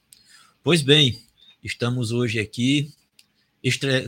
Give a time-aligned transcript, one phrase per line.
[0.63, 1.21] Pois bem,
[1.63, 2.93] estamos hoje aqui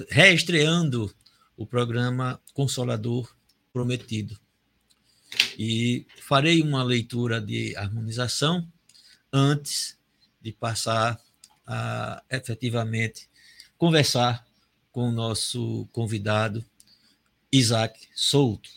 [0.09, 1.13] reestreando
[1.55, 3.35] o programa Consolador
[3.73, 4.39] Prometido.
[5.57, 8.67] E farei uma leitura de harmonização
[9.31, 9.97] antes
[10.41, 11.19] de passar
[11.65, 13.27] a efetivamente
[13.77, 14.46] conversar
[14.97, 16.65] com o nosso convidado,
[17.51, 18.67] Isaac Souto,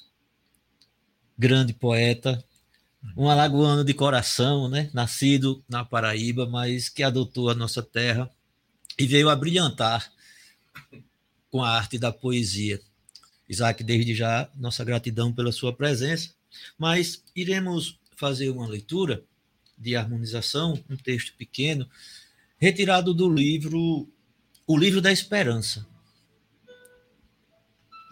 [1.38, 2.44] grande poeta,
[3.16, 4.90] um alagoano de coração, né?
[4.92, 8.30] nascido na Paraíba, mas que adotou a nossa terra
[8.98, 10.12] e veio a brilhantar
[11.50, 12.78] com a arte da poesia.
[13.48, 16.34] Isaac, desde já, nossa gratidão pela sua presença,
[16.76, 19.24] mas iremos fazer uma leitura
[19.78, 21.88] de harmonização, um texto pequeno,
[22.58, 24.06] retirado do livro
[24.66, 25.88] O Livro da Esperança,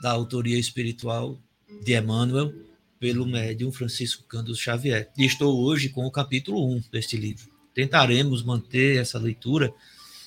[0.01, 1.39] da autoria espiritual
[1.85, 2.53] de Emmanuel,
[2.99, 5.09] pelo médium Francisco Cândido Xavier.
[5.17, 7.49] E estou hoje com o capítulo 1 deste livro.
[7.75, 9.73] Tentaremos manter essa leitura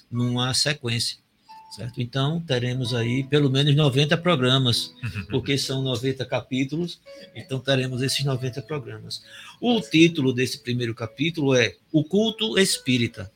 [0.10, 1.18] numa sequência,
[1.76, 2.02] certo?
[2.02, 4.94] Então, teremos aí pelo menos 90 programas,
[5.30, 7.00] porque são 90 capítulos,
[7.36, 9.24] então teremos esses 90 programas.
[9.60, 13.32] O título desse primeiro capítulo é O Culto Espírita.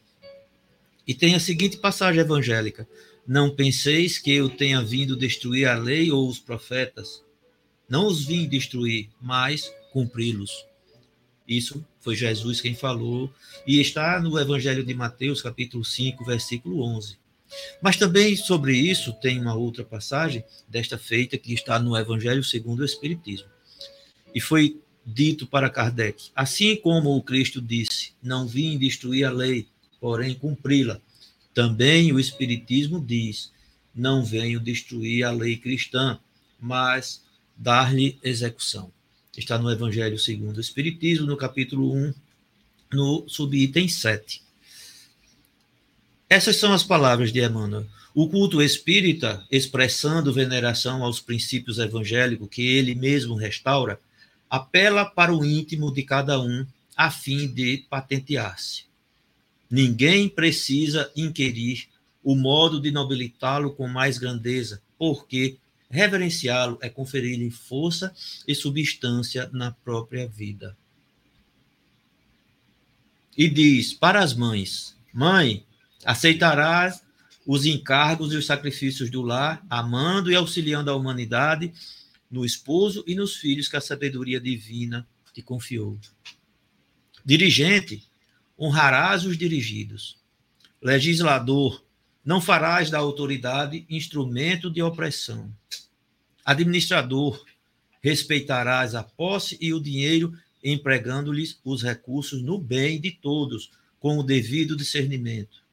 [1.07, 2.87] E tem a seguinte passagem evangélica:
[3.27, 7.23] não penseis que eu tenha vindo destruir a lei ou os profetas.
[7.89, 10.65] Não os vim destruir, mas cumpri-los.
[11.47, 13.31] Isso foi Jesus quem falou,
[13.65, 17.17] e está no Evangelho de Mateus, capítulo 5, versículo 11.
[17.81, 22.79] Mas também sobre isso tem uma outra passagem desta feita que está no Evangelho segundo
[22.79, 23.47] o Espiritismo.
[24.33, 29.67] E foi dito para Kardec: assim como o Cristo disse, não vim destruir a lei,
[29.99, 30.99] porém cumpri-la.
[31.55, 33.49] Também o Espiritismo diz:
[33.95, 36.19] não venho destruir a lei cristã,
[36.59, 37.23] mas
[37.55, 38.91] dar-lhe execução.
[39.35, 42.13] Está no Evangelho segundo o Espiritismo, no capítulo 1,
[42.93, 44.41] no subitem 7.
[46.29, 47.85] Essas são as palavras de Emmanuel.
[48.13, 53.99] O culto espírita, expressando veneração aos princípios evangélicos que ele mesmo restaura,
[54.49, 56.65] apela para o íntimo de cada um
[56.97, 58.83] a fim de patentear-se.
[59.69, 61.87] Ninguém precisa inquirir
[62.23, 65.57] o modo de nobilitá-lo com mais grandeza, porque
[65.89, 68.13] reverenciá-lo é conferir-lhe força
[68.47, 70.75] e substância na própria vida.
[73.37, 75.65] E diz para as mães: Mãe,
[76.03, 77.03] aceitarás
[77.45, 81.71] os encargos e os sacrifícios do lar, amando e auxiliando a humanidade
[82.31, 85.99] no esposo e nos filhos que a sabedoria divina te confiou.
[87.23, 88.03] Dirigente,
[88.59, 90.17] honrarás os dirigidos.
[90.81, 91.83] Legislador,
[92.23, 95.53] não farás da autoridade instrumento de opressão.
[96.43, 97.43] Administrador,
[98.01, 104.23] respeitarás a posse e o dinheiro, empregando-lhes os recursos no bem de todos, com o
[104.23, 105.63] devido discernimento.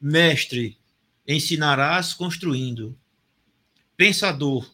[0.00, 0.78] Mestre,
[1.26, 2.98] ensinarás construindo.
[3.96, 4.70] Pensador,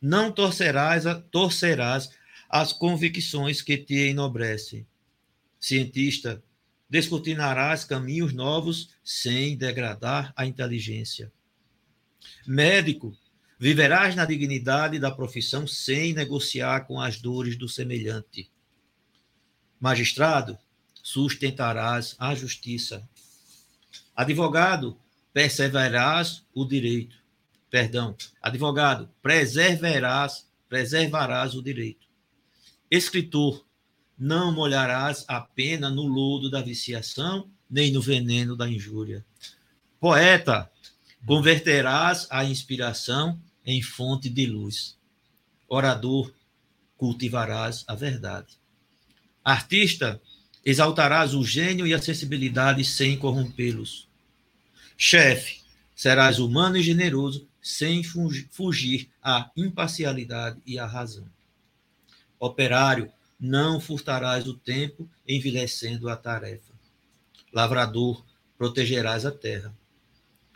[0.00, 2.10] não torcerás, torcerás
[2.48, 4.86] as convicções que te enobrecem.
[5.60, 6.42] Cientista,
[6.90, 11.32] descortinarás caminhos novos sem degradar a inteligência.
[12.44, 13.16] Médico,
[13.56, 18.50] viverás na dignidade da profissão sem negociar com as dores do semelhante.
[19.78, 20.58] Magistrado,
[21.02, 23.08] sustentarás a justiça.
[24.14, 24.98] Advogado,
[25.32, 27.16] perseverarás o direito.
[27.70, 32.06] Perdão, advogado, preservarás, preservarás o direito.
[32.90, 33.64] Escritor,
[34.20, 39.24] não molharás a pena no lodo da viciação, nem no veneno da injúria.
[39.98, 40.70] Poeta,
[41.24, 44.98] converterás a inspiração em fonte de luz.
[45.66, 46.30] Orador,
[46.98, 48.58] cultivarás a verdade.
[49.42, 50.20] Artista,
[50.62, 54.06] exaltarás o gênio e a sensibilidade sem corrompê-los.
[54.98, 55.60] Chefe,
[55.96, 61.26] serás humano e generoso sem fugir à imparcialidade e à razão.
[62.38, 66.72] Operário, não furtarás o tempo, envelhecendo a tarefa.
[67.52, 68.22] Lavrador,
[68.58, 69.74] protegerás a terra.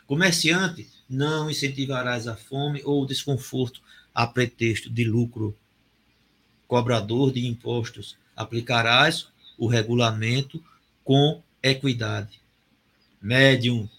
[0.05, 3.81] Comerciante, não incentivarás a fome ou o desconforto
[4.13, 5.57] a pretexto de lucro.
[6.67, 9.27] Cobrador de impostos, aplicarás
[9.57, 10.63] o regulamento
[11.03, 12.39] com equidade.
[13.19, 13.89] Médium,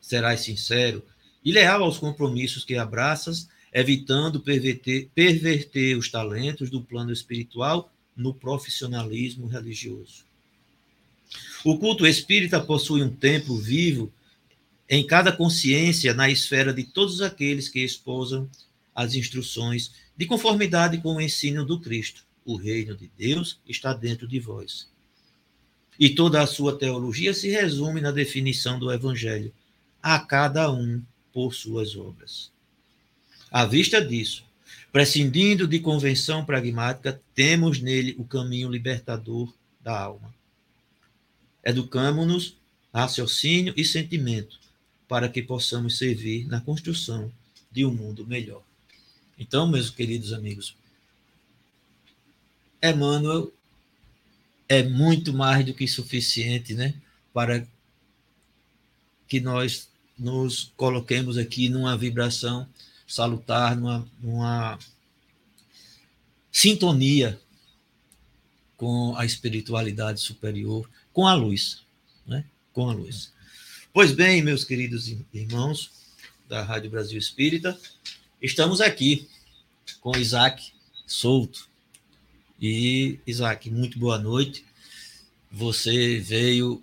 [0.00, 1.04] serás sincero
[1.44, 8.32] e leal aos compromissos que abraças, evitando perverter, perverter os talentos do plano espiritual no
[8.32, 10.24] profissionalismo religioso.
[11.64, 14.12] O culto espírita possui um templo vivo
[14.88, 18.48] em cada consciência na esfera de todos aqueles que esposam
[18.94, 22.24] as instruções de conformidade com o ensino do Cristo.
[22.44, 24.88] O reino de Deus está dentro de vós.
[25.98, 29.52] E toda a sua teologia se resume na definição do Evangelho,
[30.02, 31.02] a cada um
[31.32, 32.52] por suas obras.
[33.50, 34.45] À vista disso,
[34.96, 40.34] prescindindo de convenção pragmática, temos nele o caminho libertador da alma.
[41.62, 42.56] Educamo-nos
[42.94, 44.58] raciocínio e sentimento
[45.06, 47.30] para que possamos servir na construção
[47.70, 48.62] de um mundo melhor.
[49.38, 50.74] Então, meus queridos amigos,
[52.82, 53.52] Emmanuel
[54.66, 56.94] é muito mais do que suficiente né,
[57.34, 57.66] para
[59.28, 62.66] que nós nos coloquemos aqui numa vibração
[63.06, 64.78] salutar, numa, numa
[66.50, 67.40] sintonia
[68.76, 71.82] com a espiritualidade superior, com a luz,
[72.26, 72.44] né?
[72.72, 73.32] com a luz.
[73.92, 75.90] Pois bem, meus queridos irmãos
[76.48, 77.78] da Rádio Brasil Espírita,
[78.40, 79.28] estamos aqui
[80.00, 80.72] com Isaac
[81.06, 81.68] Souto,
[82.60, 84.64] e, Isaac, muito boa noite.
[85.52, 86.82] Você veio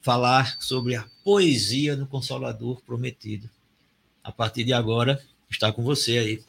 [0.00, 3.48] falar sobre a poesia no Consolador Prometido.
[4.22, 6.44] A partir de agora, está com você aí.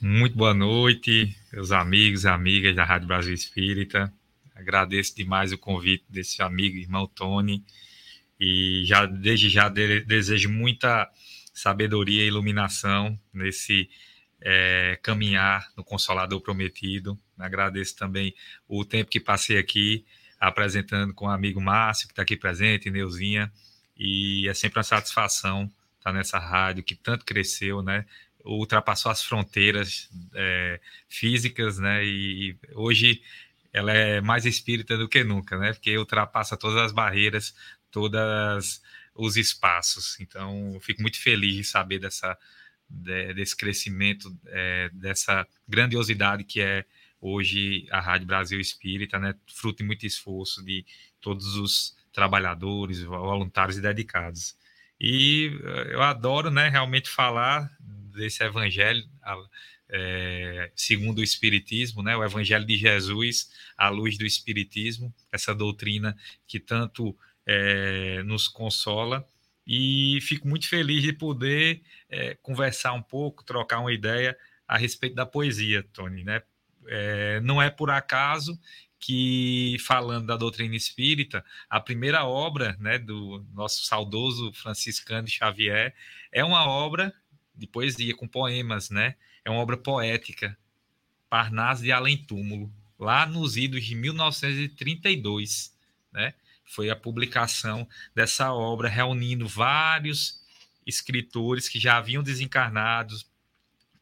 [0.00, 4.12] Muito boa noite, meus amigos e amigas da Rádio Brasil Espírita.
[4.54, 7.64] Agradeço demais o convite desse amigo, irmão Tony,
[8.38, 11.10] e já desde já de, desejo muita
[11.52, 13.90] sabedoria e iluminação nesse
[14.40, 17.18] é, caminhar no Consolador Prometido.
[17.38, 18.34] Agradeço também
[18.68, 20.04] o tempo que passei aqui
[20.38, 23.52] apresentando com o amigo Márcio, que está aqui presente, Neuzinha,
[23.96, 25.68] e é sempre uma satisfação
[25.98, 28.06] estar nessa rádio que tanto cresceu, né?
[28.44, 32.04] Ultrapassou as fronteiras é, físicas, né?
[32.04, 33.22] E hoje
[33.72, 35.72] ela é mais espírita do que nunca, né?
[35.72, 37.54] Porque ultrapassa todas as barreiras,
[37.90, 38.80] todos
[39.14, 40.18] os espaços.
[40.20, 42.38] Então, fico muito feliz de saber dessa
[42.88, 46.84] de, desse crescimento, é, dessa grandiosidade que é
[47.20, 50.86] hoje a Rádio Brasil Espírita, né, fruto de muito esforço de
[51.20, 54.56] todos os trabalhadores, voluntários e dedicados.
[55.00, 57.70] E eh, eu adoro, né, realmente falar
[58.12, 59.04] desse evangelho
[59.88, 66.16] é, segundo o Espiritismo, né, o Evangelho de Jesus à luz do Espiritismo, essa doutrina
[66.46, 69.26] que tanto é, nos consola
[69.66, 74.36] e fico muito feliz de poder é, conversar um pouco, trocar uma ideia
[74.66, 76.24] a respeito da poesia, Tony.
[76.24, 76.42] Né?
[76.86, 78.58] É, não é por acaso
[78.98, 85.94] que, falando da doutrina espírita, a primeira obra né, do nosso saudoso franciscano Xavier
[86.32, 87.14] é uma obra
[87.54, 89.16] de poesia, com poemas, né?
[89.44, 90.56] É uma obra poética,
[91.28, 95.76] Parnaso de Além Túmulo, lá nos idos de 1932,
[96.12, 96.34] né?
[96.68, 100.44] foi a publicação dessa obra, reunindo vários
[100.86, 103.26] escritores que já haviam desencarnados,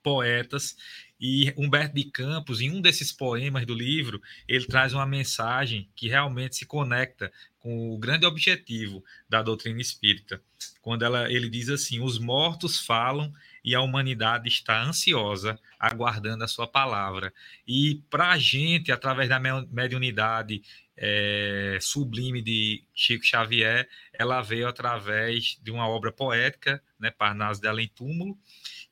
[0.02, 0.76] poetas,
[1.20, 6.08] e Humberto de Campos, em um desses poemas do livro, ele traz uma mensagem que
[6.08, 10.40] realmente se conecta com o grande objetivo da doutrina espírita,
[10.80, 13.32] quando ela, ele diz assim: os mortos falam
[13.64, 17.32] e a humanidade está ansiosa, aguardando a sua palavra.
[17.66, 20.62] E para a gente, através da mediunidade
[20.96, 27.66] é, sublime de Chico Xavier, ela veio através de uma obra poética, né, Parnaso de
[27.66, 28.38] Além Túmulo,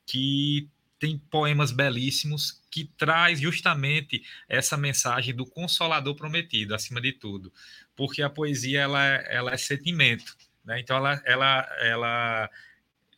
[0.05, 7.53] que tem poemas belíssimos que traz justamente essa mensagem do consolador prometido, acima de tudo,
[7.95, 10.81] porque a poesia ela, é, ela é sentimento, né?
[10.81, 12.51] então ela, ela, ela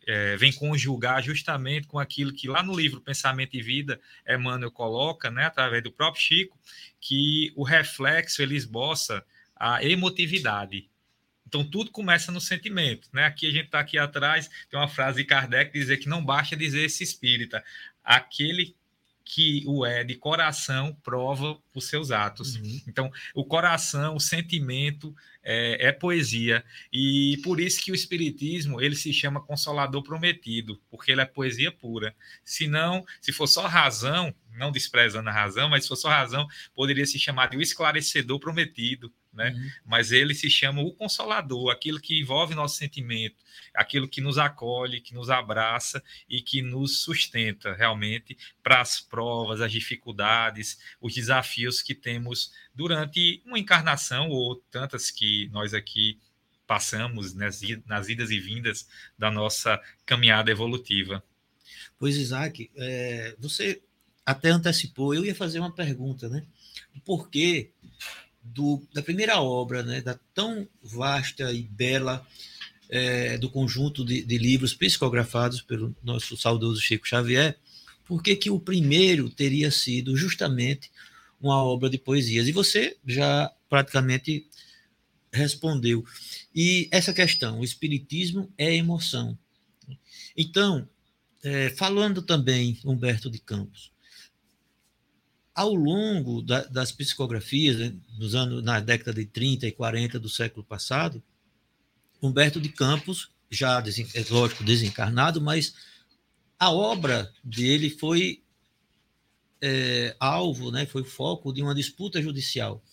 [0.07, 5.31] é, vem conjugar justamente com aquilo que lá no livro Pensamento e Vida, Emmanuel coloca,
[5.31, 6.59] né, através do próprio Chico,
[7.01, 10.89] que o reflexo ele esboça a emotividade.
[11.47, 13.09] Então, tudo começa no sentimento.
[13.13, 13.25] Né?
[13.25, 16.57] Aqui a gente está aqui atrás, tem uma frase de Kardec dizer que não basta
[16.57, 17.63] dizer esse espírita.
[18.03, 18.75] Aquele
[19.27, 22.55] que o é de coração prova os seus atos.
[22.55, 22.81] Uhum.
[22.87, 25.13] Então, o coração, o sentimento
[25.43, 31.11] é, é, poesia e por isso que o espiritismo ele se chama consolador prometido, porque
[31.11, 32.15] ele é poesia pura.
[32.45, 36.47] Se não, se for só razão, não desprezando a razão, mas se for só razão,
[36.73, 39.51] poderia se chamar de o esclarecedor prometido, né?
[39.51, 39.71] Uhum.
[39.85, 43.37] Mas ele se chama o consolador, aquilo que envolve nosso sentimento,
[43.75, 49.61] aquilo que nos acolhe, que nos abraça e que nos sustenta realmente para as provas,
[49.61, 56.19] as dificuldades, os desafios que temos durante uma encarnação ou tantas que nós aqui
[56.67, 61.23] passamos nas, nas idas e vindas da nossa caminhada evolutiva.
[61.99, 63.81] Pois, Isaac, é, você
[64.25, 66.45] até antecipou, eu ia fazer uma pergunta, né?
[67.05, 67.71] Por que
[68.55, 72.27] do, da primeira obra, né, da tão vasta e bela
[72.89, 77.59] é, do conjunto de, de, livros psicografados pelo nosso saudoso Chico Xavier,
[78.05, 80.91] por que, o primeiro teria sido justamente
[81.41, 82.47] uma obra de poesias?
[82.47, 84.47] E você já praticamente
[85.33, 86.05] respondeu.
[86.55, 89.37] E essa questão, o espiritismo é emoção.
[90.37, 90.89] Então,
[91.43, 93.91] é, falando também Humberto de Campos,
[95.57, 100.29] ao longo da, das psicografias, né, nos anos, na década de 30 e 40 do
[100.29, 101.23] século passado,
[102.21, 105.75] Humberto de Campos, já, é lógico, desencarnado, mas
[106.59, 108.43] a obra dele foi
[109.63, 112.85] é, alvo, né, foi foco de uma disputa judicial.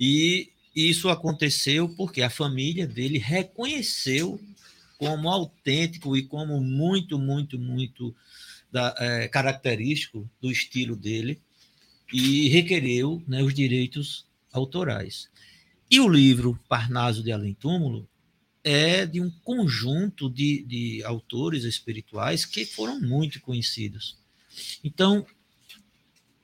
[0.00, 4.40] E isso aconteceu porque a família dele reconheceu
[4.96, 8.16] como autêntico e como muito, muito, muito
[8.70, 11.40] da, é, característico do estilo dele
[12.12, 15.28] e requereu né, os direitos autorais.
[15.90, 18.08] E o livro Parnaso de Além Túmulo
[18.62, 24.18] é de um conjunto de, de autores espirituais que foram muito conhecidos.
[24.82, 25.26] Então,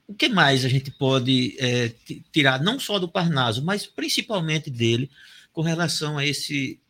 [0.07, 1.93] o que mais a gente pode é,
[2.33, 5.11] tirar, não só do Parnaso, mas principalmente dele,
[5.53, 6.81] com relação a esse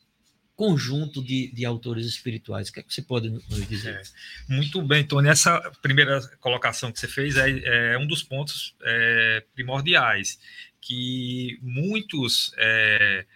[0.57, 2.69] conjunto de, de autores espirituais.
[2.69, 3.95] O que, é que você pode nos dizer?
[3.95, 5.29] É, muito bem, Tony.
[5.29, 10.39] Essa primeira colocação que você fez é, é um dos pontos é, primordiais,
[10.81, 13.27] que muitos é,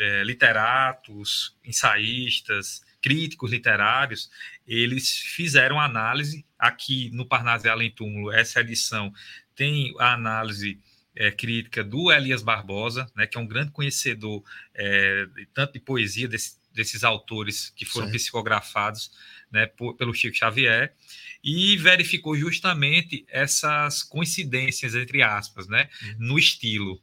[0.00, 4.30] é, literatos, ensaístas, críticos literários,
[4.66, 9.12] eles fizeram análise aqui no Parnaso Além Túmulo, essa edição
[9.54, 10.80] tem a análise
[11.14, 14.42] é, crítica do Elias Barbosa, né, que é um grande conhecedor
[14.74, 18.18] é, tanto de poesia desse, desses autores que foram certo.
[18.18, 19.10] psicografados
[19.50, 20.94] né, por, pelo Chico Xavier
[21.42, 26.16] e verificou justamente essas coincidências entre aspas, né, uhum.
[26.18, 27.02] no estilo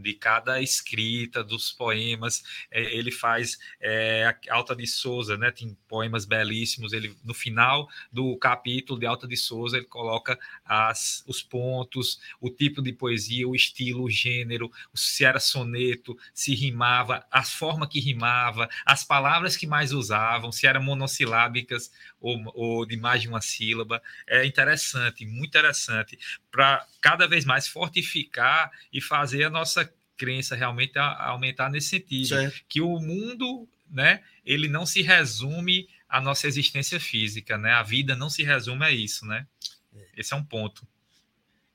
[0.00, 2.42] de cada escrita dos poemas.
[2.70, 5.50] É, ele faz é, Alta de Souza, né?
[5.50, 6.92] Tem poemas belíssimos.
[6.92, 12.50] Ele no final do capítulo de Alta de Souza ele coloca as, os pontos, o
[12.50, 18.00] tipo de poesia, o estilo, o gênero, se era soneto, se rimava, a forma que
[18.00, 21.90] rimava, as palavras que mais usavam, se eram monossilábicas
[22.20, 24.02] ou, ou de mais de uma sílaba.
[24.26, 26.18] É interessante, muito interessante,
[26.50, 31.88] para cada vez mais fortificar e fazer a nossa crença realmente a, a aumentar nesse
[31.88, 32.64] sentido, certo.
[32.68, 37.72] que o mundo, né, ele não se resume à nossa existência física, né?
[37.72, 39.46] A vida não se resume a isso, né?
[39.94, 40.06] É.
[40.18, 40.86] Esse é um ponto.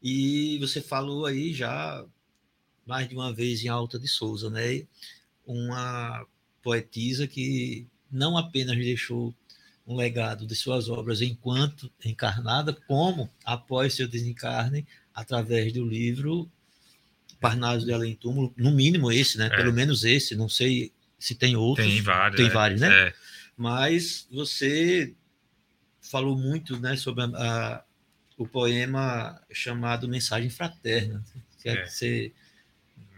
[0.02, 2.06] E você falou aí já
[2.86, 4.86] mais de uma vez em Alta de Souza, né?
[5.46, 6.26] Uma
[6.62, 9.34] poetisa que não apenas deixou
[9.86, 16.50] um legado de suas obras enquanto encarnada, como após seu desencarne, através do livro
[17.40, 19.48] Parnaso de Além Túmulo, no mínimo esse, né?
[19.48, 19.56] É.
[19.56, 21.88] Pelo menos esse, não sei se tem outros.
[21.88, 22.38] Tem vários.
[22.38, 22.50] Tem é.
[22.50, 23.08] vários, né?
[23.08, 23.14] É.
[23.56, 25.14] Mas você
[26.02, 27.84] falou muito né, sobre a, a,
[28.38, 31.24] o poema chamado Mensagem Fraterna.
[31.62, 31.86] Quer é.
[31.88, 32.34] ser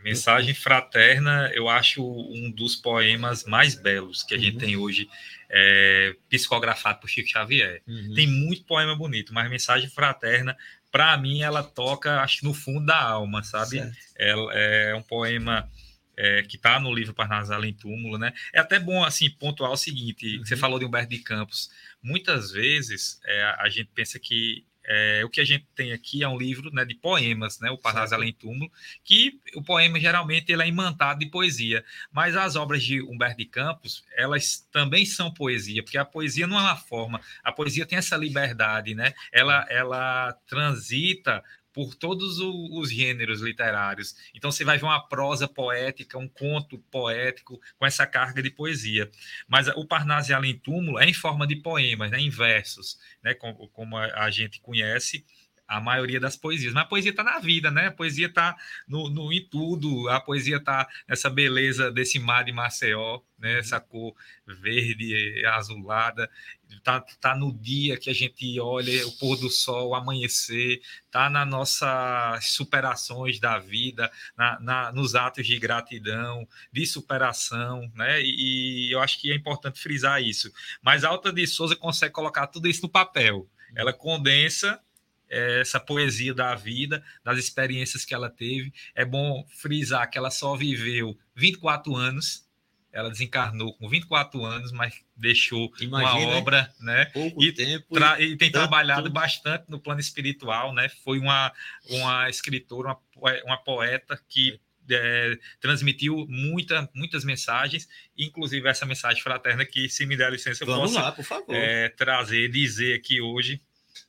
[0.03, 4.59] Mensagem Fraterna, eu acho um dos poemas mais belos que a gente uhum.
[4.59, 5.09] tem hoje,
[5.49, 7.81] é, psicografado por Chico Xavier.
[7.87, 8.13] Uhum.
[8.13, 10.57] Tem muito poema bonito, mas Mensagem Fraterna,
[10.91, 13.81] para mim, ela toca, acho no fundo da alma, sabe?
[14.15, 15.69] Ela, é um poema
[16.17, 18.33] é, que está no livro Parnasal em Túmulo, né?
[18.53, 20.45] É até bom, assim, pontuar o seguinte, uhum.
[20.45, 21.69] você falou de Humberto de Campos,
[22.01, 26.27] muitas vezes é, a gente pensa que é, o que a gente tem aqui é
[26.27, 28.71] um livro né, de poemas, né, o Parnaso Além Túmulo,
[29.03, 33.45] que o poema geralmente ele é imantado de poesia, mas as obras de Humberto de
[33.45, 37.97] Campos, elas também são poesia, porque a poesia não é uma forma, a poesia tem
[37.97, 39.13] essa liberdade, né?
[39.31, 41.43] Ela, ela transita
[41.77, 44.15] por todos os gêneros literários.
[44.33, 49.07] Então você vai ver uma prosa poética, um conto poético com essa carga de poesia.
[49.47, 53.95] Mas o Parnaso Além Túmulo é em forma de poemas, né, em versos, né, como
[53.95, 55.23] a gente conhece
[55.67, 56.73] a maioria das poesias.
[56.73, 57.87] Mas a poesia está na vida, né?
[57.87, 58.55] A poesia está
[58.87, 60.07] no, no, em tudo.
[60.09, 63.53] A poesia está nessa beleza desse mar de Maceió, né?
[63.53, 63.59] Uhum.
[63.59, 66.29] Essa cor verde, azulada.
[66.69, 70.79] Está tá no dia que a gente olha o pôr do sol, o amanhecer.
[71.05, 78.21] Está nas nossas superações da vida, na, na, nos atos de gratidão, de superação, né?
[78.21, 80.51] E, e eu acho que é importante frisar isso.
[80.81, 83.49] Mas a Alta de Souza consegue colocar tudo isso no papel.
[83.75, 84.81] Ela condensa
[85.29, 88.73] essa poesia da vida, das experiências que ela teve.
[88.95, 92.47] É bom frisar que ela só viveu 24 anos,
[92.91, 97.05] ela desencarnou com 24 anos, mas deixou Imagina, uma obra, né?
[97.05, 97.85] Pouco e, tempo
[98.19, 100.89] e, tem trabalhado bastante no plano espiritual, né?
[101.03, 101.51] Foi uma,
[101.89, 109.65] uma escritora, uma, uma poeta que é, transmitiu muita, muitas mensagens, inclusive essa mensagem fraterna
[109.65, 111.53] que, se me der licença, eu Vamos posso lá, por favor.
[111.53, 113.61] É, trazer, dizer aqui hoje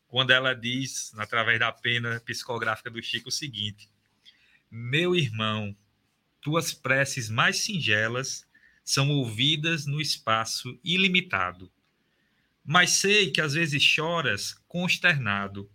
[0.08, 3.88] quando ela diz, através da pena psicográfica do Chico, o seguinte:
[4.70, 5.76] Meu irmão,
[6.40, 8.46] tuas preces mais singelas
[8.82, 11.70] são ouvidas no espaço ilimitado.
[12.64, 15.70] Mas sei que às vezes choras consternado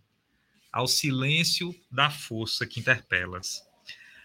[0.72, 3.64] ao silêncio da força que interpelas.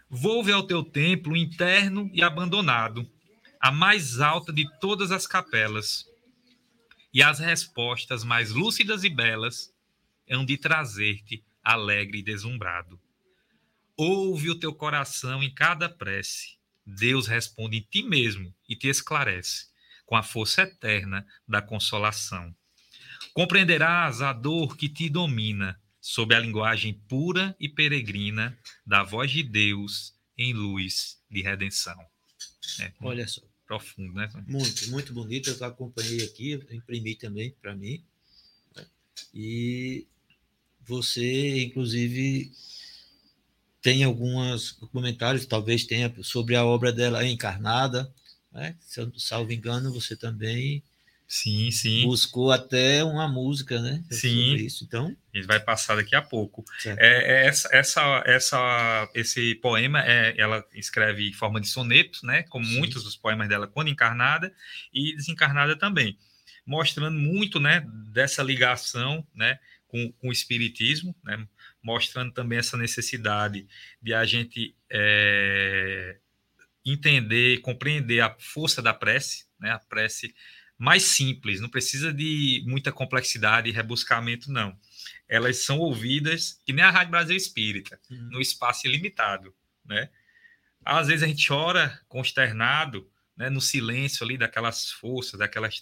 [0.10, 3.08] Volve ao teu templo interno e abandonado,
[3.60, 6.08] a mais alta de todas as capelas,
[7.13, 9.72] e as respostas mais lúcidas e belas
[10.29, 13.00] hão de trazer-te alegre e deslumbrado.
[13.98, 16.57] Ouve o teu coração em cada prece.
[16.86, 19.67] Deus responde em ti mesmo e te esclarece,
[20.05, 22.55] com a força eterna da consolação.
[23.33, 29.44] Compreenderás a dor que te domina, sob a linguagem pura e peregrina da voz de
[29.44, 32.00] Deus em luz de redenção.
[32.79, 33.42] É, Olha só.
[33.68, 34.27] Profundo, né?
[34.48, 35.50] Muito, muito bonito.
[35.51, 38.03] Eu acompanhei aqui, imprimi também para mim.
[38.75, 38.87] Né?
[39.31, 40.07] E
[40.90, 42.52] você, inclusive,
[43.82, 48.12] tem alguns comentários, talvez tenha, sobre a obra dela encarnada,
[48.52, 48.75] né?
[48.82, 50.84] Se eu salvo engano, você também
[51.28, 52.06] sim, sim.
[52.06, 54.04] buscou até uma música, né?
[54.10, 54.56] Sim.
[54.56, 54.84] isso.
[54.84, 56.66] Então, a gente vai passar daqui a pouco.
[56.84, 62.44] É, é, essa, essa, essa, esse poema, é, ela escreve em forma de soneto, né?
[62.44, 62.78] Como sim.
[62.78, 64.52] muitos dos poemas dela, quando encarnada
[64.92, 66.18] e desencarnada também,
[66.66, 67.86] mostrando muito, né?
[68.12, 69.60] Dessa ligação, né?
[69.90, 71.46] Com, com o espiritismo, né?
[71.84, 73.68] mostrando também essa necessidade
[74.02, 76.18] de a gente é,
[76.86, 79.72] entender, compreender a força da prece, né?
[79.72, 80.34] a prece
[80.78, 84.78] mais simples, não precisa de muita complexidade e rebuscamento, não.
[85.28, 88.30] Elas são ouvidas, que nem a Rádio Brasil Espírita, uhum.
[88.32, 89.54] no espaço ilimitado.
[89.84, 90.10] Né?
[90.86, 95.82] Às vezes a gente chora consternado, né, no silêncio ali daquelas forças, daquelas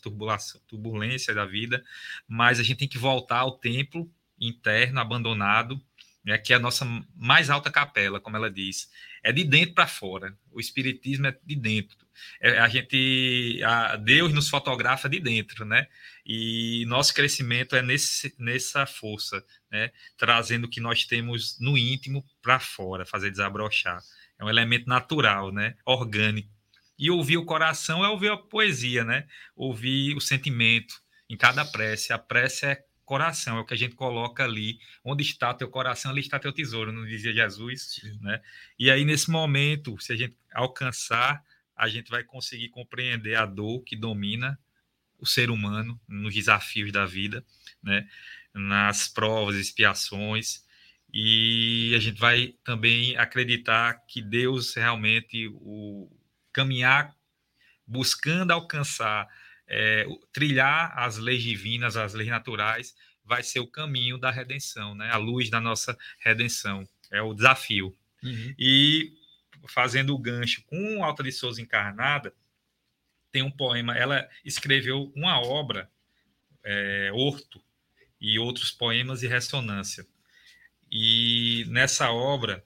[0.67, 1.83] turbulências da vida,
[2.27, 4.07] mas a gente tem que voltar ao templo
[4.39, 5.81] interno, abandonado,
[6.23, 8.91] né, que é a nossa mais alta capela, como ela diz.
[9.23, 10.37] É de dentro para fora.
[10.51, 11.97] O espiritismo é de dentro.
[12.39, 15.87] É, a gente, a Deus nos fotografa de dentro, né?
[16.25, 19.91] E nosso crescimento é nesse, nessa força, né?
[20.17, 24.01] Trazendo o que nós temos no íntimo para fora, fazer desabrochar.
[24.37, 25.75] É um elemento natural, né?
[25.85, 26.56] Orgânico
[26.97, 29.27] e ouvir o coração é ouvir a poesia, né?
[29.55, 30.95] Ouvir o sentimento
[31.29, 32.11] em cada prece.
[32.11, 34.79] A prece é coração, é o que a gente coloca ali.
[35.03, 38.19] Onde está teu coração, ali está teu tesouro, não dizia Jesus, Sim.
[38.21, 38.41] né?
[38.79, 41.43] E aí, nesse momento, se a gente alcançar,
[41.75, 44.59] a gente vai conseguir compreender a dor que domina
[45.19, 47.45] o ser humano nos desafios da vida,
[47.81, 48.07] né?
[48.53, 50.65] Nas provas, expiações,
[51.13, 56.09] e a gente vai também acreditar que Deus realmente o
[56.57, 57.15] caminhar
[57.85, 59.27] buscando alcançar,
[59.67, 65.09] é, trilhar as leis divinas, as leis naturais, vai ser o caminho da redenção, né?
[65.11, 66.87] a luz da nossa redenção.
[67.11, 67.95] É o desafio.
[68.23, 68.55] Uhum.
[68.57, 69.13] E
[69.67, 72.33] fazendo o gancho com Alta de Souza Encarnada,
[73.31, 73.95] tem um poema.
[73.95, 75.89] Ela escreveu uma obra,
[76.63, 77.63] é, Horto,
[78.19, 80.05] e outros poemas de ressonância.
[80.91, 82.65] E nessa obra,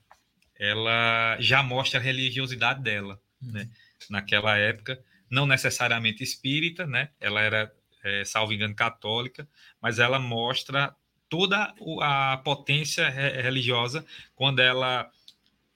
[0.55, 3.20] ela já mostra a religiosidade dela.
[3.41, 3.69] Né?
[4.09, 7.09] Naquela época, não necessariamente espírita, né?
[7.19, 7.73] Ela era,
[8.03, 9.47] é, salvo engano, católica,
[9.81, 10.93] mas ela mostra
[11.29, 15.09] toda a potência religiosa quando ela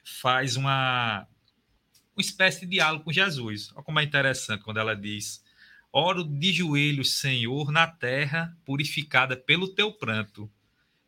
[0.04, 1.26] faz uma,
[2.16, 3.72] uma espécie de diálogo com Jesus.
[3.74, 5.42] Olha como é interessante quando ela diz:
[5.92, 10.52] Oro de joelhos, Senhor, na terra purificada pelo teu pranto.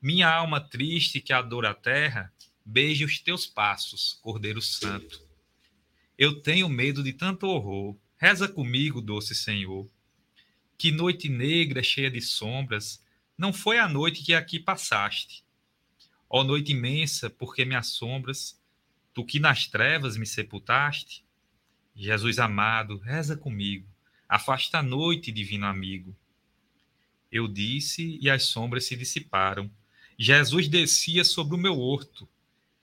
[0.01, 2.31] Minha alma triste que adora a terra,
[2.63, 5.26] beije os teus passos, Cordeiro Santo.
[6.17, 7.95] Eu tenho medo de tanto horror.
[8.17, 9.87] Reza comigo, doce Senhor.
[10.77, 13.03] Que noite negra, cheia de sombras,
[13.37, 15.43] não foi a noite que aqui passaste.
[16.29, 18.59] Ó noite imensa, porque me assombras,
[19.13, 21.23] tu que nas trevas me sepultaste.
[21.95, 23.87] Jesus amado, reza comigo,
[24.27, 26.15] afasta a noite, divino amigo.
[27.31, 29.69] Eu disse e as sombras se dissiparam.
[30.17, 32.27] Jesus descia sobre o meu horto.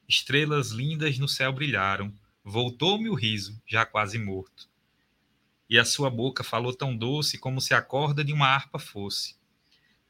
[0.09, 2.13] Estrelas lindas no céu brilharam.
[2.47, 4.69] Voltou-me o riso, já quase morto.
[5.69, 9.35] E a sua boca falou tão doce como se a corda de uma harpa fosse.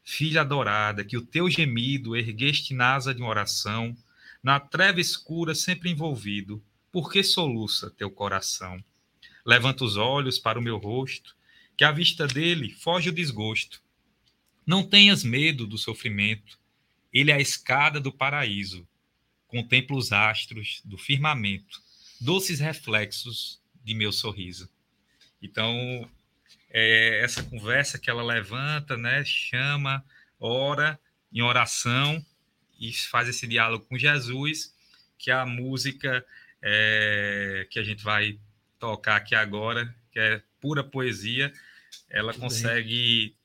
[0.03, 3.95] Filha adorada, que o teu gemido ergueste na asa de uma oração,
[4.43, 8.83] na treva escura sempre envolvido, por que soluça teu coração?
[9.45, 11.37] Levanta os olhos para o meu rosto,
[11.77, 13.81] que à vista dele foge o desgosto.
[14.67, 16.59] Não tenhas medo do sofrimento,
[17.13, 18.85] ele é a escada do paraíso.
[19.47, 21.84] Contempla os astros do firmamento
[22.25, 24.67] doces reflexos de meu sorriso.
[25.41, 26.09] Então,
[26.71, 30.03] é essa conversa que ela levanta, né, chama,
[30.39, 30.99] ora
[31.31, 32.25] em oração
[32.79, 34.75] e faz esse diálogo com Jesus,
[35.19, 36.25] que é a música
[36.61, 38.39] é, que a gente vai
[38.79, 41.53] tocar aqui agora, que é pura poesia,
[42.09, 43.35] ela consegue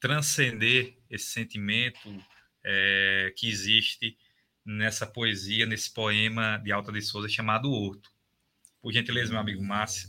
[0.00, 2.22] transcender esse sentimento
[2.64, 4.18] é, que existe
[4.64, 8.15] nessa poesia, nesse poema de Alta de Souza chamado Horto.
[8.82, 10.08] Por gentileza, meu amigo Márcio.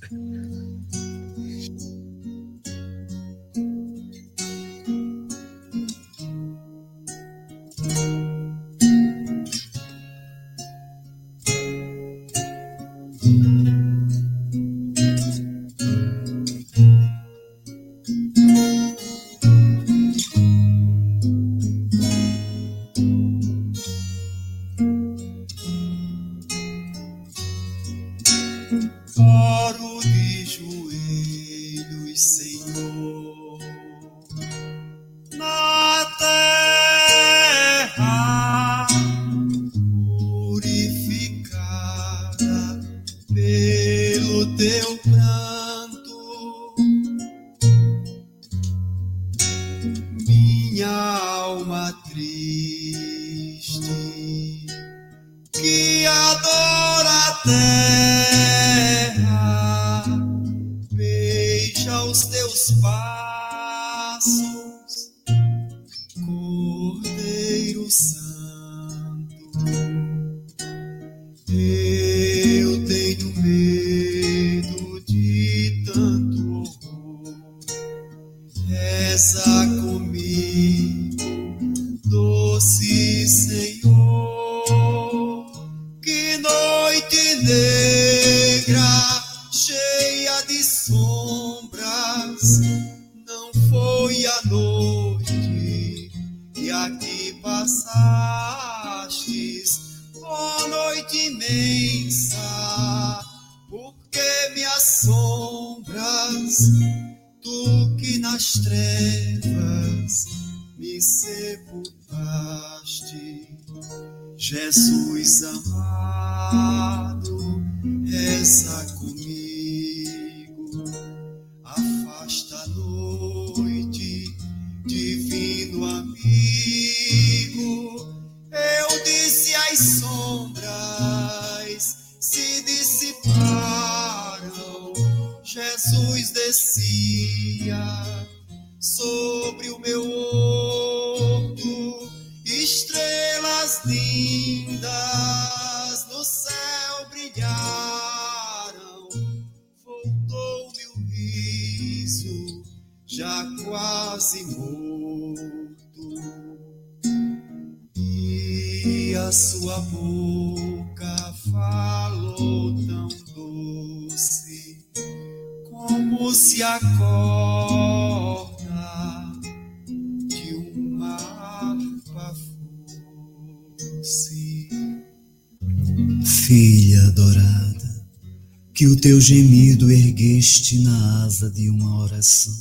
[179.07, 182.53] Teu gemido ergueste na asa de uma oração,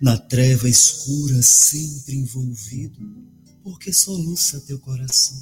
[0.00, 2.98] na treva escura sempre envolvido,
[3.62, 5.38] porque soluça teu coração.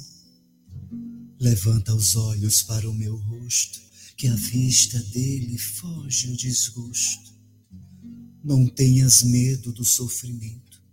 [1.39, 3.79] Levanta os olhos para o meu rosto,
[4.17, 7.33] que à vista dele foge o desgosto.
[8.43, 10.83] Não tenhas medo do sofrimento,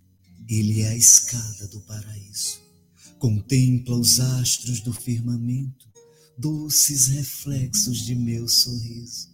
[0.49, 2.61] ele é a escada do paraíso.
[3.19, 5.90] Contempla os astros do firmamento,
[6.41, 9.29] doces reflexos de meu sorriso.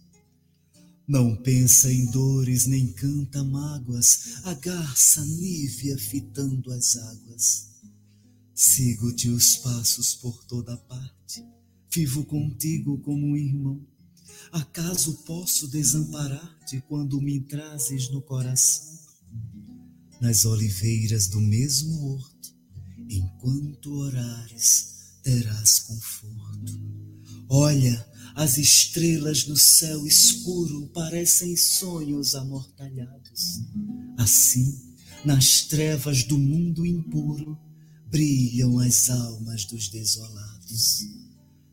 [1.07, 7.67] Não pensa em dores nem canta mágoas, a garça nívea fitando as águas.
[8.53, 11.45] Sigo-te os passos por toda parte,
[11.93, 13.87] vivo contigo como um irmão.
[14.51, 18.97] Acaso posso desamparar-te quando me trazes no coração?
[20.19, 22.53] Nas oliveiras do mesmo horto,
[23.09, 26.86] enquanto orares, terás conforto.
[27.49, 28.05] Olha,
[28.35, 33.61] as estrelas no céu escuro parecem sonhos amortalhados.
[34.17, 34.77] Assim,
[35.23, 37.57] nas trevas do mundo impuro,
[38.09, 41.05] brilham as almas dos desolados.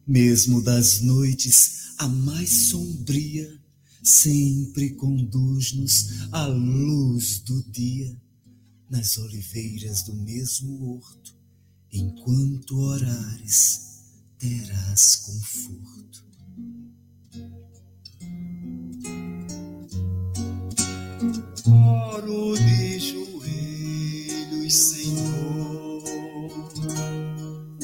[0.06, 3.60] Mesmo das noites a mais sombria,
[4.02, 8.16] sempre conduz-nos à luz do dia,
[8.90, 11.34] nas oliveiras do mesmo horto,
[11.92, 13.93] enquanto orares,
[14.44, 16.20] terás conforto.
[21.66, 26.04] Oro de joelhos, Senhor,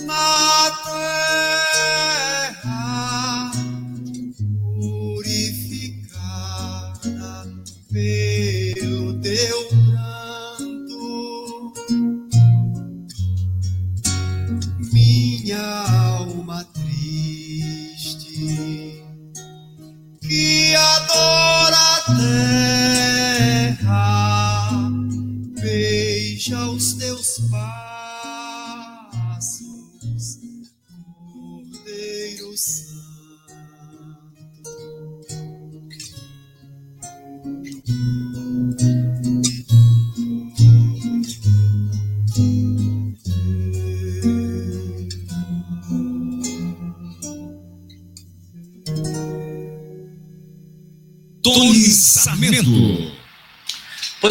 [0.05, 2.80] na terra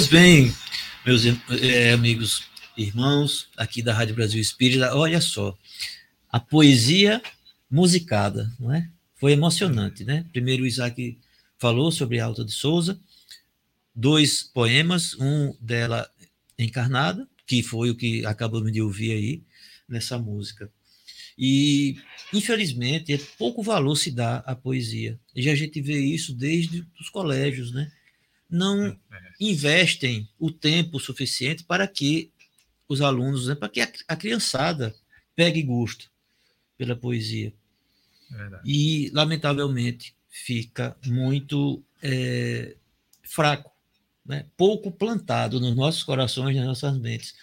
[0.10, 0.52] bem,
[1.06, 2.44] meus eh, amigos,
[2.76, 5.56] irmãos aqui da Rádio Brasil Espírita, olha só,
[6.32, 7.22] a poesia
[7.70, 8.90] musicada, não é?
[9.16, 10.26] Foi emocionante, né?
[10.32, 11.16] Primeiro o Isaac
[11.60, 13.00] falou sobre a Alta de Souza,
[13.94, 16.10] dois poemas, um dela
[16.58, 19.44] encarnada, que foi o que acabamos de ouvir aí
[19.88, 20.72] nessa música.
[21.38, 21.98] E,
[22.34, 25.20] infelizmente, pouco valor se dá à poesia.
[25.36, 27.92] E a gente vê isso desde os colégios, né?
[28.50, 28.98] Não
[29.40, 32.32] investem o tempo suficiente para que
[32.88, 34.96] os alunos, né, para que a, a criançada
[35.36, 36.10] pegue gosto
[36.78, 37.54] pela poesia.
[38.32, 38.64] É verdade.
[38.66, 42.76] E, lamentavelmente, fica muito é,
[43.24, 43.72] fraco,
[44.26, 44.46] né?
[44.58, 47.36] pouco plantado nos nossos corações, nas nossas mentes,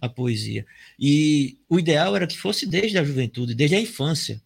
[0.00, 0.66] a poesia.
[0.98, 4.40] E o ideal era que fosse desde a juventude, desde a infância.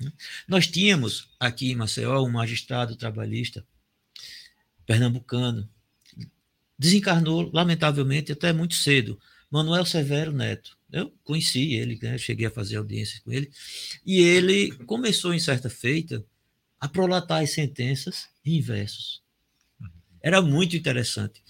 [0.00, 0.12] né?
[0.46, 3.64] Nós tínhamos aqui em Maceió um magistrado trabalhista
[4.92, 5.66] pernambucano,
[6.78, 9.18] desencarnou, lamentavelmente, até muito cedo,
[9.50, 10.76] Manuel Severo Neto.
[10.90, 12.18] Eu conheci ele, né?
[12.18, 13.50] cheguei a fazer audiências com ele,
[14.04, 16.22] e ele começou, em certa feita,
[16.78, 19.22] a prolatar as sentenças em versos.
[20.20, 21.42] Era muito interessante.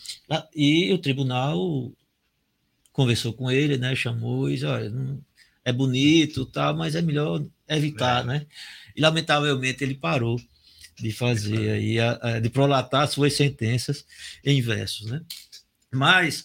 [0.54, 1.92] E o tribunal
[2.92, 3.96] conversou com ele, né?
[3.96, 5.20] chamou e disse, olha, não-
[5.64, 8.46] é bonito, tal, mas é melhor evitar, né?
[8.96, 10.40] E, lamentavelmente, ele parou
[10.96, 14.04] de fazer aí, a- a- de prolatar suas sentenças
[14.44, 15.22] em versos, né?
[15.90, 16.44] Mas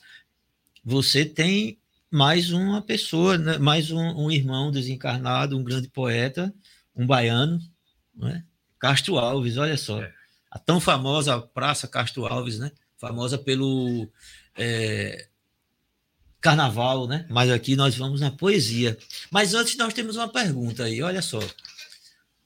[0.83, 1.77] você tem
[2.09, 3.57] mais uma pessoa, né?
[3.57, 6.53] mais um, um irmão desencarnado, um grande poeta,
[6.95, 7.59] um baiano,
[8.15, 8.43] né?
[8.79, 10.01] Castro Alves, olha só.
[10.01, 10.13] É.
[10.49, 12.71] A tão famosa Praça Castro Alves, né?
[12.97, 14.09] Famosa pelo
[14.55, 15.27] é,
[16.39, 17.25] carnaval, né?
[17.29, 18.97] Mas aqui nós vamos na poesia.
[19.29, 21.39] Mas antes nós temos uma pergunta aí, olha só.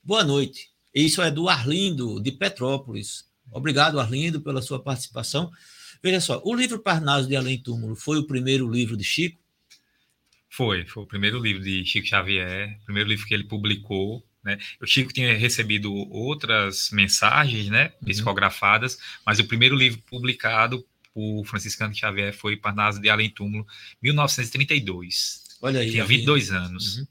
[0.04, 0.71] Boa noite.
[0.94, 3.26] Isso é do Arlindo, de Petrópolis.
[3.52, 5.52] Obrigado, Arlindo, pela sua participação.
[6.04, 9.40] Veja só, o livro Parnaso de Além Túmulo foi o primeiro livro de Chico?
[10.50, 14.58] Foi, foi o primeiro livro de Chico Xavier, o primeiro livro que ele publicou, né?
[14.82, 21.96] O Chico tinha recebido outras mensagens, né, psicografadas, mas o primeiro livro publicado por Franciscano
[21.96, 23.66] Xavier foi Parnaso de Além Túmulo,
[24.02, 25.44] 1932.
[25.62, 25.92] Olha aí.
[25.92, 26.20] Tinha Arlindo.
[26.20, 26.98] 22 anos.
[26.98, 27.08] Uhum.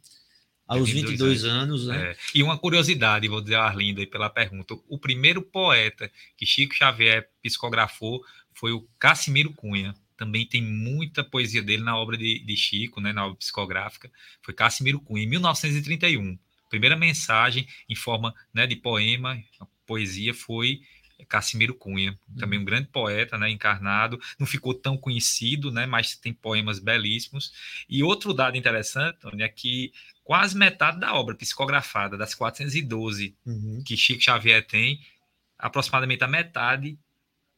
[0.71, 2.13] Aos 22 22 anos, né?
[2.13, 6.47] É, E uma curiosidade, vou dizer a Arlinda aí pela pergunta: o primeiro poeta que
[6.47, 8.23] Chico Xavier psicografou
[8.55, 9.95] foi o Cassimiro Cunha.
[10.17, 14.11] Também tem muita poesia dele na obra de, de Chico, né, na obra psicográfica.
[14.43, 16.39] Foi Cassimiro Cunha, em 1931.
[16.69, 20.83] Primeira mensagem em forma né, de poema, a poesia foi
[21.29, 26.33] Cassimiro Cunha, também um grande poeta, né, encarnado, não ficou tão conhecido, né, mas tem
[26.33, 27.53] poemas belíssimos.
[27.89, 29.93] E outro dado interessante, Tony, é que
[30.31, 33.83] quase metade da obra psicografada, das 412 uhum.
[33.85, 35.05] que Chico Xavier tem,
[35.59, 36.97] aproximadamente a metade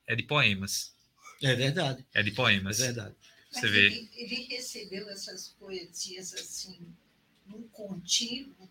[0.06, 0.94] é de poemas.
[1.42, 2.02] É verdade.
[2.14, 2.80] É de poemas.
[2.80, 3.14] É verdade.
[3.50, 3.88] Você vê.
[3.88, 6.78] Ele, ele, recebeu essas poesias assim,
[7.46, 8.70] num contínuo.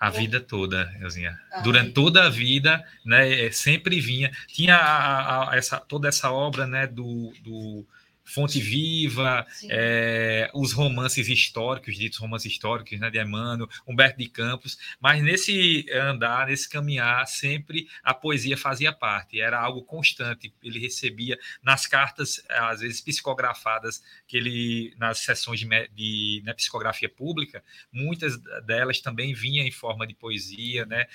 [0.00, 1.40] A vida toda, Elzinha.
[1.62, 4.28] Durante toda a vida, né, é, sempre vinha.
[4.48, 7.86] Tinha a, a, essa, toda essa obra né, do, do
[8.26, 14.76] Fonte Viva, é, os romances históricos, ditos romances históricos, né, de Emmanuel, Humberto de Campos,
[15.00, 20.52] mas nesse andar, nesse caminhar, sempre a poesia fazia parte, era algo constante.
[20.62, 27.08] Ele recebia nas cartas, às vezes psicografadas, que ele, nas sessões de, de né, psicografia
[27.08, 27.62] pública,
[27.92, 31.06] muitas delas também vinham em forma de poesia, né,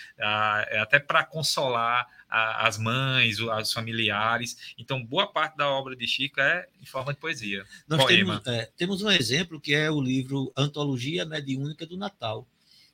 [0.82, 4.74] até para consolar a, as mães, os familiares.
[4.78, 7.66] Então, boa parte da obra de Chico é em forma de poesia.
[7.88, 8.40] Nós poema.
[8.40, 12.48] Temos, é, temos um exemplo que é o livro Antologia Mediúnica do Natal.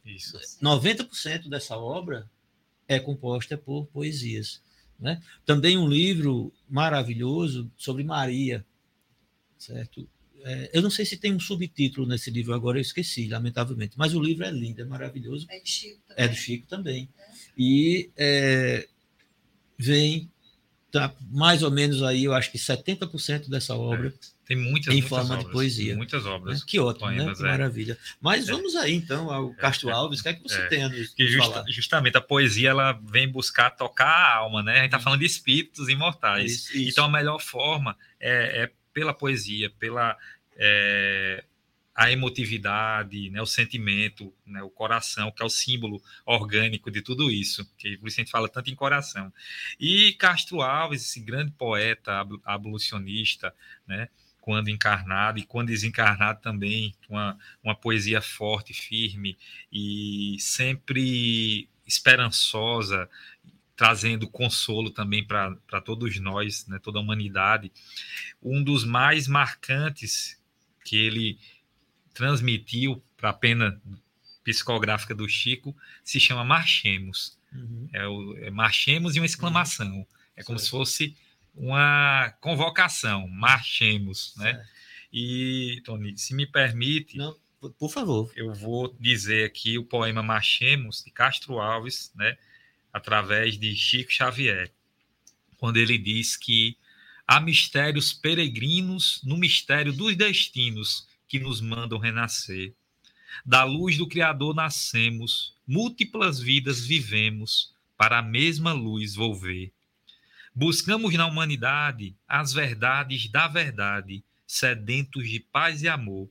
[0.04, 0.40] Isso.
[0.62, 2.30] 90% dessa obra
[2.88, 4.62] é composta por poesias.
[5.00, 5.22] Né?
[5.46, 8.66] Também um livro maravilhoso sobre Maria,
[9.58, 10.10] certo?
[10.44, 13.94] É, eu não sei se tem um subtítulo nesse livro agora, eu esqueci, lamentavelmente.
[13.98, 15.46] Mas o livro é lindo, é maravilhoso.
[15.50, 16.26] É, de Chico também.
[16.26, 17.10] é do Chico também.
[17.18, 17.32] É.
[17.58, 18.88] E é,
[19.78, 20.30] vem
[20.92, 24.14] tá mais ou menos aí, eu acho que 70% dessa obra é,
[24.48, 25.96] tem muitas, em muitas forma obras, de poesia.
[25.96, 26.62] Muitas obras.
[26.62, 27.26] É, que ótimo, né?
[27.26, 27.34] né?
[27.36, 27.46] Que é.
[27.46, 27.98] maravilha.
[28.22, 28.52] Mas é.
[28.52, 31.28] vamos aí então ao Castro Alves, o que é que você tem a nos que
[31.28, 34.72] justa, Justamente a poesia ela vem buscar tocar a alma, né?
[34.72, 36.52] A gente está falando de espíritos imortais.
[36.52, 36.92] Isso, isso.
[36.92, 40.18] Então a melhor forma é, é pela poesia, pela
[40.56, 41.44] é,
[41.98, 47.32] a emotividade, né, o sentimento, né, o coração, que é o símbolo orgânico de tudo
[47.32, 49.34] isso, que por isso a gente fala tanto em coração.
[49.80, 53.52] E Castro Alves, esse grande poeta abolicionista,
[53.88, 59.36] né, quando encarnado e quando desencarnado também, uma, uma poesia forte, firme
[59.74, 63.10] e sempre esperançosa,
[63.76, 67.72] trazendo consolo também para todos nós, né, toda a humanidade.
[68.40, 70.40] Um dos mais marcantes
[70.86, 71.40] que ele
[72.18, 73.80] transmitiu para a pena
[74.44, 77.38] psicográfica do Chico se chama Marchemos.
[77.54, 77.90] Uhum.
[77.94, 79.88] É, o, é Marchemos e uma exclamação.
[79.88, 80.06] Uhum.
[80.36, 80.66] É como certo.
[80.66, 81.18] se fosse
[81.56, 84.64] uma convocação, marchemos, né?
[85.12, 87.18] E, Tony, se me permite...
[87.18, 87.36] Não,
[87.80, 88.32] por favor.
[88.36, 92.38] Eu vou dizer aqui o poema Marchemos, de Castro Alves, né?
[92.94, 94.72] Através de Chico Xavier,
[95.58, 96.78] quando ele diz que
[97.28, 102.74] há mistérios peregrinos no mistério dos destinos que nos mandam renascer.
[103.46, 109.72] Da luz do Criador nascemos, múltiplas vidas vivemos, para a mesma luz volver.
[110.54, 116.30] Buscamos na humanidade as verdades da verdade, sedentos de paz e amor.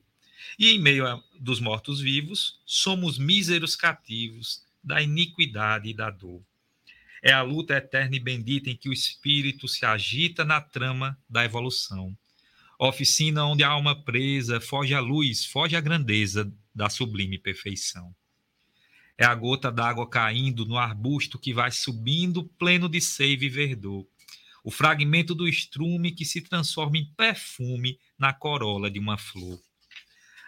[0.57, 6.41] E em meio a, dos mortos-vivos, somos míseros cativos da iniquidade e da dor.
[7.21, 11.43] É a luta eterna e bendita em que o espírito se agita na trama da
[11.43, 12.17] evolução
[12.85, 18.15] oficina onde a alma presa foge à luz, foge à grandeza da sublime perfeição.
[19.17, 24.05] É a gota d'água caindo no arbusto que vai subindo, pleno de seiva e verdor.
[24.63, 29.59] O fragmento do estrume que se transforma em perfume na corola de uma flor.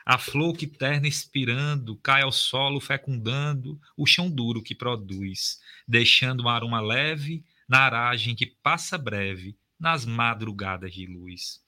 [0.06, 6.44] A flor que terna expirando cai ao solo fecundando o chão duro que produz, deixando
[6.44, 11.62] um aroma leve na aragem que passa breve nas madrugadas de luz.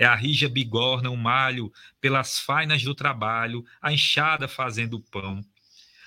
[0.00, 5.44] É a rija bigorna, o malho, pelas fainas do trabalho, a enxada fazendo o pão.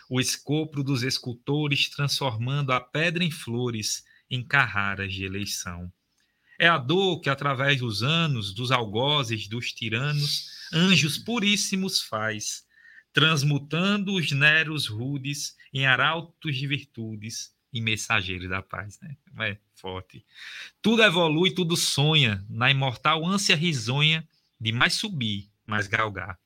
[0.10, 5.94] O escopro dos escultores transformando a pedra em flores, em carraras de eleição.
[6.58, 12.66] É a dor que, através dos anos, dos algozes, dos tiranos, anjos puríssimos faz,
[13.14, 19.00] transmutando os neros rudes em arautos de virtudes e mensageiros da paz.
[19.02, 19.18] Né?
[19.40, 20.24] É forte.
[20.82, 24.28] Tudo evolui, tudo sonha na imortal ânsia risonha
[24.62, 26.40] de mais subir, mais galgar.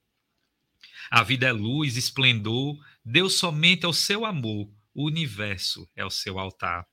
[1.11, 6.09] A vida é luz, esplendor, Deus somente é o seu amor, o universo é o
[6.09, 6.85] seu altar.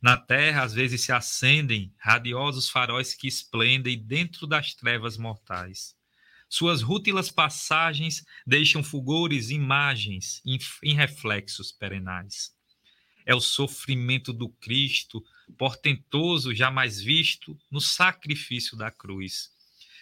[0.00, 5.96] Na terra, às vezes se acendem radiosos faróis que esplendem dentro das trevas mortais.
[6.48, 10.40] Suas rútilas passagens deixam fulgores, imagens
[10.82, 12.55] em reflexos perenais.
[13.26, 15.22] É o sofrimento do Cristo,
[15.58, 19.50] portentoso jamais visto no sacrifício da cruz,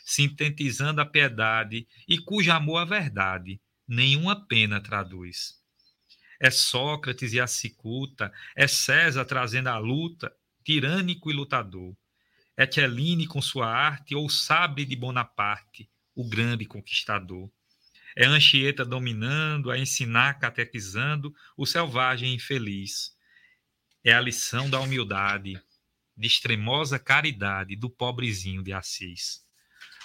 [0.04, 5.60] sintetizando a piedade e cujo amor a verdade nenhuma pena traduz.
[6.40, 11.96] É Sócrates e a cicuta, é César trazendo a luta tirânico e lutador.
[12.56, 17.50] Etcheline com sua arte ou sabre de Bonaparte, o grande conquistador.
[18.16, 23.12] É Anchieta dominando, a ensinar, catequizando o selvagem infeliz.
[24.04, 25.60] É a lição da humildade,
[26.16, 29.44] de extremosa caridade do pobrezinho de Assis.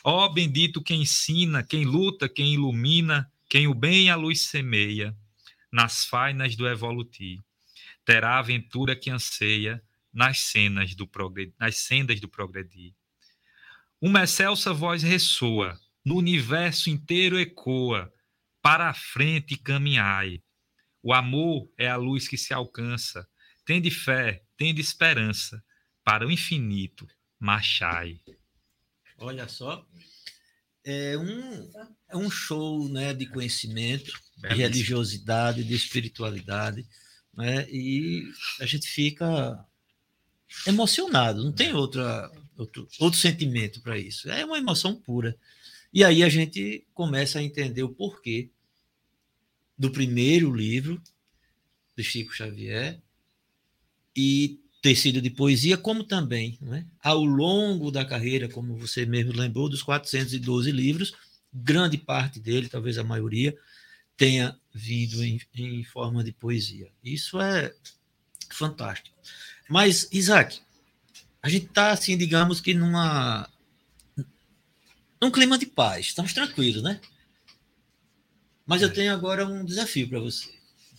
[0.04, 5.16] Ó oh, bendito quem ensina, quem luta, quem ilumina, quem o bem a luz semeia,
[5.72, 7.40] nas fainas do evoluti.
[8.06, 11.08] Terá a aventura que anseia nas cenas do
[11.60, 12.94] nas sendas do progredir.
[14.02, 18.12] Uma excelsa voz ressoa, no universo inteiro ecoa,
[18.62, 20.42] para a frente caminhai.
[21.02, 23.28] O amor é a luz que se alcança.
[23.66, 25.64] Tende fé, tende esperança,
[26.04, 27.08] para o infinito
[27.40, 28.20] marchai.
[29.18, 29.86] Olha só,
[30.84, 31.72] é um,
[32.10, 36.88] é um show né, de conhecimento, de religiosidade, de espiritualidade,
[37.34, 38.24] né, e
[38.60, 39.66] a gente fica
[40.66, 45.38] emocionado, não tem outra, outro, outro sentimento para isso, é uma emoção pura.
[45.94, 48.50] E aí a gente começa a entender o porquê
[49.78, 51.02] do primeiro livro
[51.96, 53.02] de Chico Xavier
[54.16, 59.70] e tecido de poesia, como também, né, ao longo da carreira, como você mesmo lembrou,
[59.70, 61.14] dos 412 livros,
[61.54, 63.58] grande parte dele, talvez a maioria,
[64.16, 66.90] tenha vindo em, em forma de poesia.
[67.04, 67.74] Isso é
[68.50, 69.18] fantástico.
[69.70, 70.60] Mas, Isaac,
[71.42, 73.50] a gente está, assim, digamos que numa.
[75.22, 77.00] Num clima de paz, estamos tranquilos, né?
[78.66, 80.50] Mas eu tenho agora um desafio para você.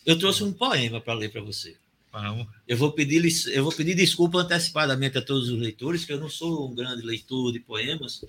[0.04, 1.76] Eu trouxe um poema para ler para você.
[2.12, 2.46] Vamos.
[2.66, 6.28] Eu vou pedir, eu vou pedir desculpa antecipadamente a todos os leitores, que eu não
[6.28, 8.24] sou um grande leitor de poemas.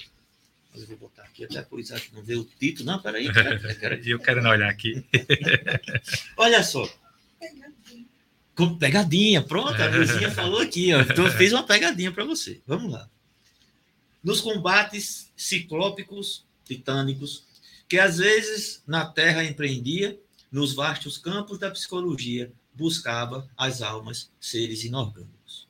[0.71, 2.85] Mas eu vou botar aqui até por isso que não vê o título.
[2.85, 3.27] Não, peraí.
[4.05, 5.03] eu quero não olhar aqui.
[6.37, 6.87] Olha só.
[8.55, 11.01] Com pegadinha, pronto, a vizinha falou aqui, ó.
[11.01, 12.61] Então eu fiz uma pegadinha para você.
[12.67, 13.09] Vamos lá.
[14.23, 17.43] Nos combates ciclópicos, titânicos,
[17.87, 20.19] que às vezes na Terra empreendia,
[20.51, 25.67] nos vastos campos da psicologia, buscava as almas, seres inorgânicos.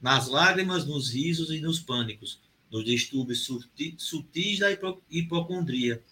[0.00, 2.38] Nas lágrimas, nos risos e nos pânicos,
[2.70, 3.48] nos distúrbios
[3.96, 4.68] sutis da
[5.10, 6.02] hipocondria,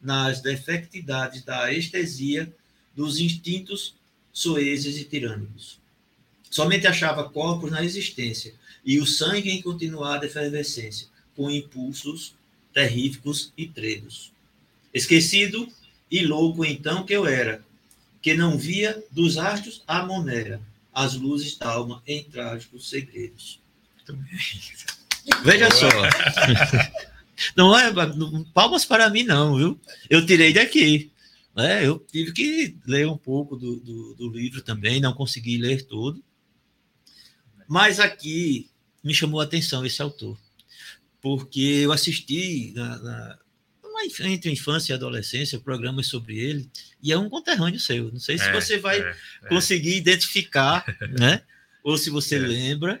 [0.00, 2.54] nas defectividades da estesia,
[2.94, 3.94] dos instintos
[4.32, 5.78] soeses e tirânicos.
[6.50, 8.54] Somente achava corpos na existência
[8.84, 11.08] e o sangue em continuada efervescência,
[11.40, 12.34] com impulsos
[12.70, 14.30] terríficos e tredos.
[14.92, 15.66] Esquecido
[16.10, 17.64] e louco então que eu era,
[18.20, 20.60] que não via dos astros a monera,
[20.92, 23.58] as luzes da alma em trágicos segredos.
[25.42, 25.88] Veja só.
[27.56, 27.90] Não é
[28.52, 29.80] palmas para mim, não, viu?
[30.10, 31.10] Eu tirei daqui.
[31.56, 31.86] Né?
[31.86, 36.22] Eu tive que ler um pouco do, do, do livro também, não consegui ler todo.
[37.66, 38.68] Mas aqui
[39.02, 40.36] me chamou a atenção esse autor,
[41.20, 43.38] porque eu assisti na, na,
[44.24, 46.70] entre infância e adolescência, programas sobre ele,
[47.02, 48.10] e é um conterrâneo seu.
[48.10, 49.48] Não sei se é, você vai é, é.
[49.48, 50.84] conseguir identificar,
[51.18, 51.42] né?
[51.82, 52.38] Ou se você é.
[52.38, 53.00] lembra,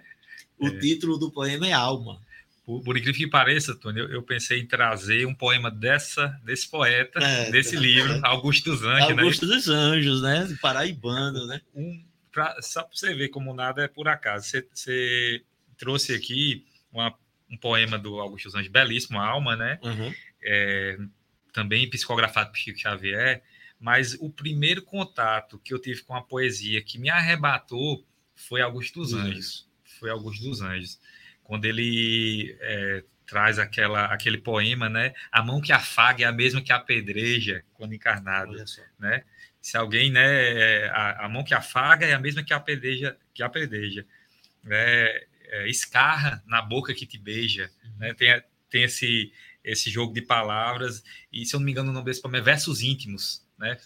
[0.58, 0.78] o é.
[0.78, 2.20] título do poema é Alma.
[2.64, 6.68] Por, por incrível que pareça, Tony, eu, eu, pensei em trazer um poema dessa, desse
[6.68, 7.18] poeta,
[7.50, 9.22] desse livro, Augusto dos Anjos, né?
[9.22, 9.56] Augusto né?
[9.56, 10.58] dos Anjos, né?
[10.60, 11.60] Paraibano, né?
[11.74, 14.46] Um, pra, só para você ver como nada é por acaso.
[14.46, 15.42] Você, você
[15.78, 17.14] trouxe aqui uma,
[17.50, 19.78] um poema do Augusto dos Anjos, belíssimo, Alma, né?
[19.82, 20.98] Uhum é,
[21.52, 23.42] também psicografado por Chico Xavier,
[23.78, 29.00] mas o primeiro contato que eu tive com a poesia que me arrebatou foi Augusto
[29.00, 29.68] dos Anjos.
[29.98, 31.00] Foi Augusto dos Anjos.
[31.42, 35.14] Quando ele é, traz aquela, aquele poema, né?
[35.32, 38.52] A mão que afaga é a mesma que apedreja quando encarnado,
[38.98, 39.24] né?
[39.60, 44.06] Se alguém, né, a, a, mão que afaga é a mesma que apedreja, que apedreja,
[44.64, 45.22] né?
[45.50, 47.98] É, escarra na boca que te beija, uhum.
[47.98, 48.14] né?
[48.14, 49.32] Tem, tem esse
[49.62, 52.40] esse jogo de palavras, e se eu não me engano o nome desse poema é
[52.40, 53.76] Versos Íntimos, né?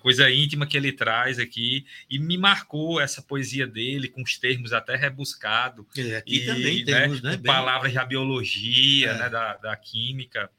[0.00, 4.74] coisa íntima que ele traz aqui, e me marcou essa poesia dele, com os termos
[4.74, 7.38] até rebuscado, é, aqui e também né, temos, né?
[7.38, 9.18] palavras da biologia, é.
[9.18, 10.50] né, da, da química,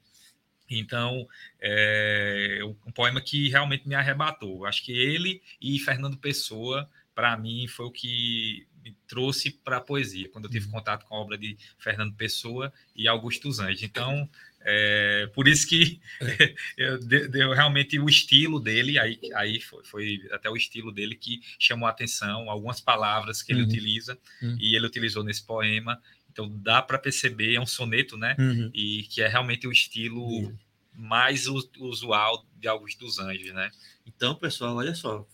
[0.68, 1.28] então,
[1.60, 4.64] é um poema que realmente me arrebatou.
[4.64, 9.80] Acho que ele e Fernando Pessoa, para mim, foi o que me trouxe para a
[9.80, 10.72] poesia, quando eu tive uhum.
[10.72, 13.82] contato com a obra de Fernando Pessoa e Augusto dos Anjos.
[13.82, 14.28] Então,
[14.60, 16.00] é, por isso que
[16.76, 21.40] eu, deu realmente o estilo dele, aí, aí foi, foi, até o estilo dele que
[21.58, 23.68] chamou a atenção, algumas palavras que ele uhum.
[23.68, 24.56] utiliza, uhum.
[24.60, 26.00] e ele utilizou nesse poema.
[26.30, 28.34] Então dá para perceber, é um soneto, né?
[28.38, 28.70] Uhum.
[28.74, 30.52] E que é realmente o estilo
[30.94, 33.70] mais usual de Augusto dos Anjos, né?
[34.06, 35.26] Então, pessoal, olha só,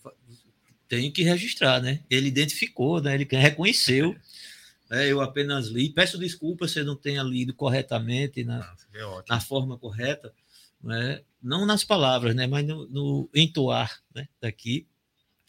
[0.89, 2.01] tenho que registrar, né?
[2.09, 3.13] Ele identificou, né?
[3.13, 4.15] Ele reconheceu.
[4.89, 5.07] Né?
[5.07, 5.89] Eu apenas li.
[5.89, 8.75] Peço desculpa se eu não tenha lido corretamente na,
[9.29, 10.33] na forma correta,
[10.83, 11.21] né?
[11.41, 12.47] não nas palavras, né?
[12.47, 14.27] Mas no, no entoar né?
[14.41, 14.87] daqui.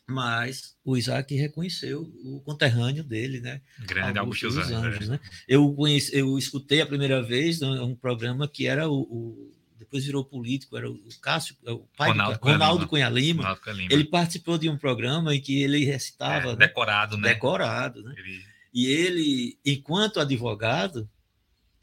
[0.07, 3.61] Mas o Isaac reconheceu o conterrâneo dele, né?
[3.79, 5.21] Grande Augusto, Augusto dos Anjos, né?
[5.47, 10.23] Eu, conheci, eu escutei a primeira vez um programa que era o, o depois virou
[10.23, 13.43] político, era o Cássio, é o pai Ronaldo, do, Ronaldo Cunha, Lima.
[13.43, 13.89] Ronaldo Cunha Lima.
[13.91, 16.51] Ele participou de um programa em que ele recitava.
[16.51, 17.31] É, decorado, né?
[17.31, 18.15] Decorado, né?
[18.19, 18.45] Ele...
[18.75, 21.09] E ele, enquanto advogado,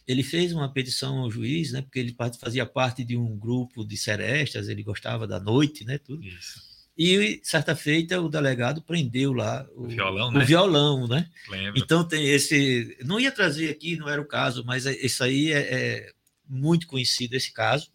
[0.07, 1.81] ele fez uma petição ao juiz, né?
[1.81, 5.97] Porque ele fazia parte de um grupo de serestas, ele gostava da noite, né?
[5.97, 6.23] Tudo.
[6.23, 6.67] Isso.
[6.95, 10.43] E certa feita o delegado prendeu lá o, o violão, né?
[10.43, 11.29] O violão, né?
[11.49, 11.81] Lembro.
[11.81, 12.95] Então tem esse.
[13.03, 16.11] Não ia trazer aqui, não era o caso, mas isso aí é, é
[16.49, 17.91] muito conhecido esse caso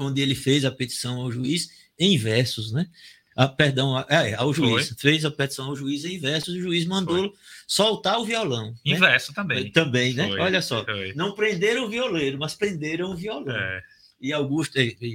[0.00, 2.88] onde ele fez a petição ao juiz em versos, né?
[3.36, 4.88] Ah, perdão, é, ao juiz.
[4.88, 4.96] Foi.
[4.98, 7.38] Fez a petição ao juiz em versos, e o juiz mandou Foi.
[7.66, 8.74] soltar o violão.
[8.84, 8.98] Em né?
[8.98, 9.70] verso também.
[9.70, 10.28] Também, né?
[10.28, 10.40] Foi.
[10.40, 10.84] Olha só.
[11.14, 13.56] Não prenderam o violeiro, mas prenderam o violão.
[13.56, 13.82] É.
[14.20, 14.74] E Augusto,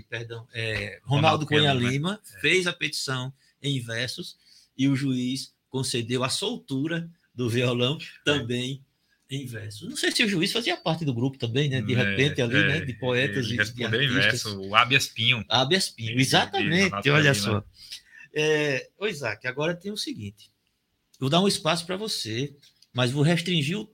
[0.10, 2.40] perdão, é, Ronaldo, Ronaldo Cunha Lima é.
[2.40, 4.36] fez a petição em versos
[4.76, 8.84] e o juiz concedeu a soltura do violão também
[9.30, 9.90] em verso.
[9.90, 11.82] Não sei se o juiz fazia parte do grupo também, né?
[11.82, 12.80] De é, repente ali, é, né?
[12.82, 13.94] De poetas e de artistas.
[13.94, 15.44] em verso, o Habeas Pinho.
[15.50, 17.64] Habeas Pinho, exatamente, olha só.
[18.34, 20.52] É, ô Isaac, agora tem o seguinte,
[21.18, 22.54] vou dar um espaço para você,
[22.94, 23.90] mas vou restringir o,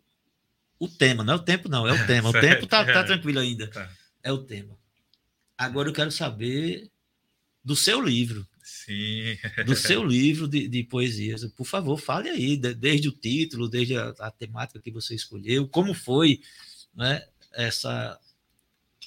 [0.79, 3.39] o, tema, não é o tempo não, é o tema, o tempo tá, tá tranquilo
[3.39, 3.89] ainda, tá.
[4.23, 4.75] é o tema.
[5.55, 6.89] Agora eu quero saber
[7.63, 8.47] do seu livro.
[8.71, 9.37] Sim.
[9.65, 11.43] do seu livro de, de, poesias.
[11.51, 15.93] Por favor, fale aí, desde o título, desde a, a temática que você escolheu, como
[15.93, 16.41] foi
[16.95, 17.21] né,
[17.53, 18.17] essa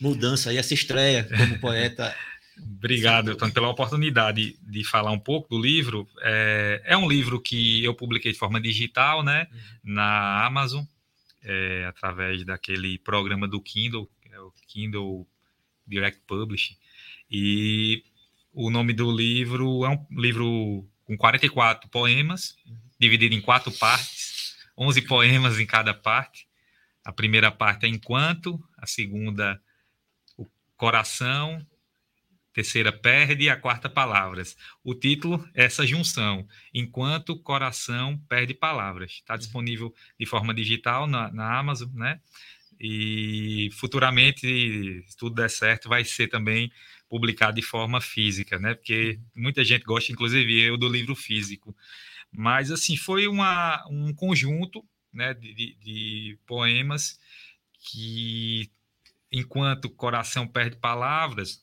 [0.01, 2.15] mudança e essa estreia como poeta.
[2.59, 6.07] Obrigado, Antônio, pela oportunidade de falar um pouco do livro.
[6.21, 9.95] É, é um livro que eu publiquei de forma digital, né, uhum.
[9.95, 10.85] na Amazon,
[11.43, 15.27] é, através daquele programa do Kindle, é o Kindle
[15.87, 16.77] Direct Publishing.
[17.31, 18.05] E
[18.55, 22.57] o nome do livro é um livro com 44 poemas,
[22.99, 26.47] dividido em quatro partes, 11 poemas em cada parte.
[27.05, 29.61] A primeira parte é Enquanto, a segunda,
[30.37, 30.47] O
[30.77, 31.67] Coração,
[32.53, 34.57] terceira perde e a quarta palavras.
[34.85, 39.13] O título é essa junção, Enquanto Coração Perde Palavras.
[39.15, 42.21] Está disponível de forma digital na, na Amazon, né?
[42.81, 46.71] E futuramente, se tudo der certo, vai ser também
[47.09, 48.75] publicar de forma física, né?
[48.75, 51.77] Porque muita gente gosta, inclusive eu, do livro físico.
[52.31, 57.19] Mas, assim, foi uma, um conjunto né, de, de poemas
[57.79, 58.71] que,
[59.31, 61.63] enquanto o coração perde palavras,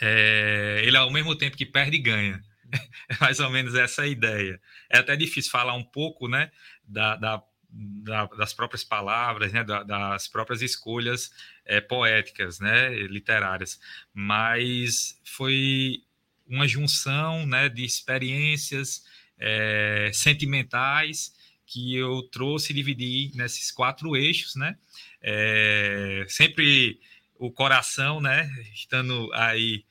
[0.00, 2.42] é, ele, ao mesmo tempo que perde, ganha.
[3.08, 4.60] É mais ou menos essa a ideia.
[4.90, 6.50] É até difícil falar um pouco né,
[6.82, 7.42] da, da
[7.74, 11.32] da, das próprias palavras, né, da, das próprias escolhas
[11.64, 13.80] é, poéticas, né, literárias,
[14.12, 16.02] mas foi
[16.46, 19.04] uma junção, né, de experiências
[19.38, 21.34] é, sentimentais
[21.66, 24.76] que eu trouxe e dividi nesses quatro eixos, né,
[25.20, 27.00] é, sempre
[27.36, 29.84] o coração, né, estando aí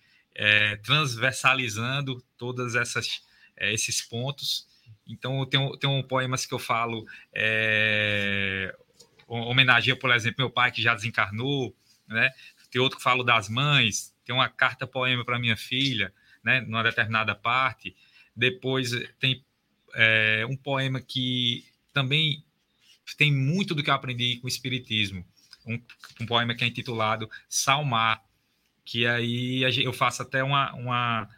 [0.81, 3.21] transversalizando todas essas
[3.55, 4.67] esses pontos
[5.07, 8.75] então, tem, tem um poemas que eu falo, é,
[9.27, 11.75] homenageia, por exemplo, meu pai que já desencarnou,
[12.07, 12.29] né?
[12.71, 16.13] Tem outro que falo das mães, tem uma carta poema para minha filha,
[16.43, 16.61] né?
[16.61, 17.95] Numa determinada parte.
[18.35, 19.43] Depois tem
[19.93, 22.43] é, um poema que também
[23.17, 25.25] tem muito do que eu aprendi com o Espiritismo.
[25.65, 25.81] Um,
[26.21, 28.23] um poema que é intitulado Salmar,
[28.83, 31.29] que aí eu faço até uma, uma,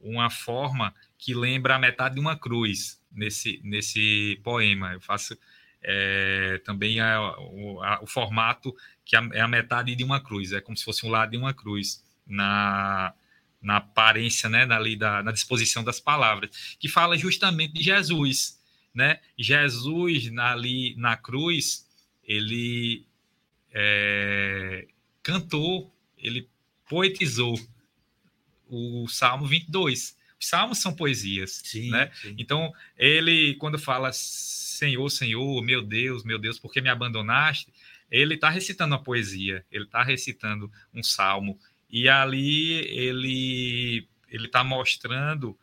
[0.00, 4.92] uma forma que lembra a metade de uma cruz nesse, nesse poema.
[4.92, 5.36] Eu faço
[5.82, 10.60] é, também a, o, a, o, formato que é a metade de uma cruz, é
[10.60, 13.12] como se fosse um lado de uma cruz na,
[13.60, 18.58] na aparência, né, na, da, na disposição das palavras, que fala justamente de Jesus,
[18.94, 19.20] né?
[19.36, 21.86] Jesus ali na cruz,
[22.22, 23.06] ele
[23.72, 24.86] é,
[25.22, 26.48] cantou, ele
[26.88, 27.58] poetizou
[28.68, 30.16] o Salmo 22,
[30.46, 32.10] salmos são poesias, sim, né?
[32.20, 32.34] Sim.
[32.38, 37.72] Então, ele, quando fala Senhor, Senhor, meu Deus, meu Deus, por que me abandonaste?
[38.10, 44.64] Ele está recitando uma poesia, ele está recitando um salmo, e ali ele ele está
[44.64, 45.56] mostrando,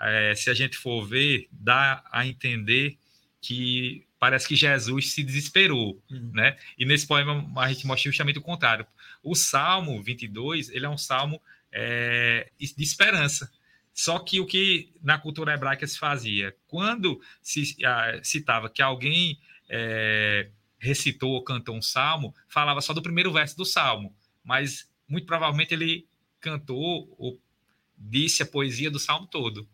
[0.00, 2.96] é, se a gente for ver, dá a entender
[3.40, 6.30] que parece que Jesus se desesperou, uhum.
[6.32, 6.56] né?
[6.78, 8.86] E nesse poema a gente mostra justamente o contrário.
[9.22, 13.50] O Salmo 22, ele é um salmo é, de esperança,
[13.94, 16.54] Só que o que na cultura hebraica se fazia?
[16.66, 19.38] Quando se ah, citava que alguém
[19.70, 25.26] é, recitou ou cantou um salmo, falava só do primeiro verso do salmo, mas muito
[25.26, 26.08] provavelmente ele
[26.40, 27.40] cantou ou
[27.96, 29.68] disse a poesia do salmo todo,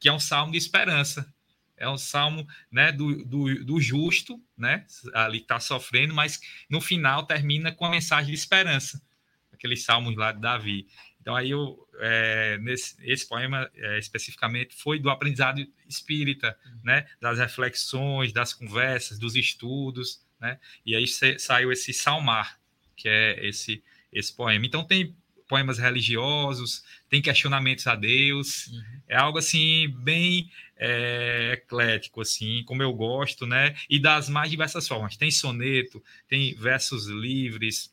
[0.00, 1.32] que é um salmo de esperança.
[1.76, 6.80] É um salmo né, do, do, do justo, né, ali que está sofrendo, mas no
[6.80, 9.02] final termina com a mensagem de esperança,
[9.52, 10.88] aqueles salmos lá de Davi.
[11.26, 16.80] Então, aí, eu, é, nesse, esse poema é, especificamente foi do aprendizado espírita, uhum.
[16.84, 17.04] né?
[17.20, 20.56] Das reflexões, das conversas, dos estudos, né?
[20.86, 21.04] E aí
[21.36, 22.60] saiu esse Salmar,
[22.94, 24.64] que é esse, esse poema.
[24.64, 25.16] Então, tem
[25.48, 28.82] poemas religiosos, tem questionamentos a Deus, uhum.
[29.08, 33.74] é algo assim bem é, eclético, assim, como eu gosto, né?
[33.90, 35.16] E das mais diversas formas.
[35.16, 37.92] Tem soneto, tem versos livres,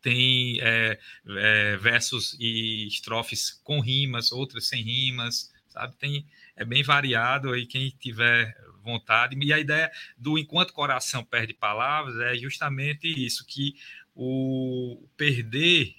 [0.00, 5.96] tem é, é, versos e estrofes com rimas, outras sem rimas, sabe?
[5.96, 6.26] Tem,
[6.56, 9.36] é bem variado aí, quem tiver vontade.
[9.38, 13.74] E a ideia do enquanto coração perde palavras é justamente isso, que
[14.14, 15.94] o perder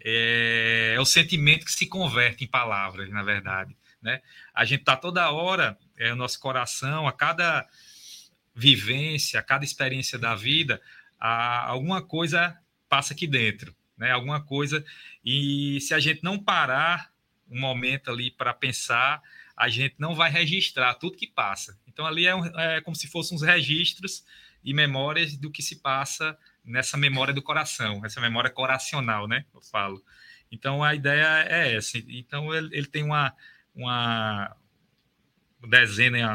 [0.00, 3.76] é, é o sentimento que se converte em palavras, na verdade.
[4.02, 4.20] Né?
[4.54, 7.66] A gente está toda hora, é, o nosso coração, a cada
[8.54, 10.80] vivência, a cada experiência da vida,
[11.18, 12.56] a, alguma coisa
[12.88, 14.10] passa aqui dentro, né?
[14.10, 14.84] Alguma coisa.
[15.24, 17.10] E se a gente não parar
[17.48, 19.22] um momento ali para pensar,
[19.56, 21.78] a gente não vai registrar tudo que passa.
[21.86, 24.24] Então ali é, um, é como se fossem uns registros
[24.62, 29.44] e memórias do que se passa nessa memória do coração, essa memória coracional, né?
[29.54, 30.02] Eu falo.
[30.50, 31.98] Então a ideia é essa.
[31.98, 33.32] Então ele, ele tem uma
[33.74, 34.56] uma
[35.68, 36.34] dezena,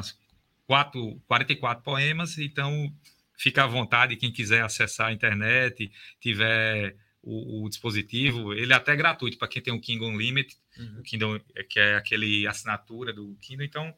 [0.68, 2.94] quatro, 44 poemas, então
[3.42, 8.96] fica à vontade, quem quiser acessar a internet, tiver o, o dispositivo, ele é até
[8.96, 11.00] gratuito para quem tem o Kindle Unlimited, uhum.
[11.00, 13.92] o Kindle, é, que é aquele assinatura do Kindle, então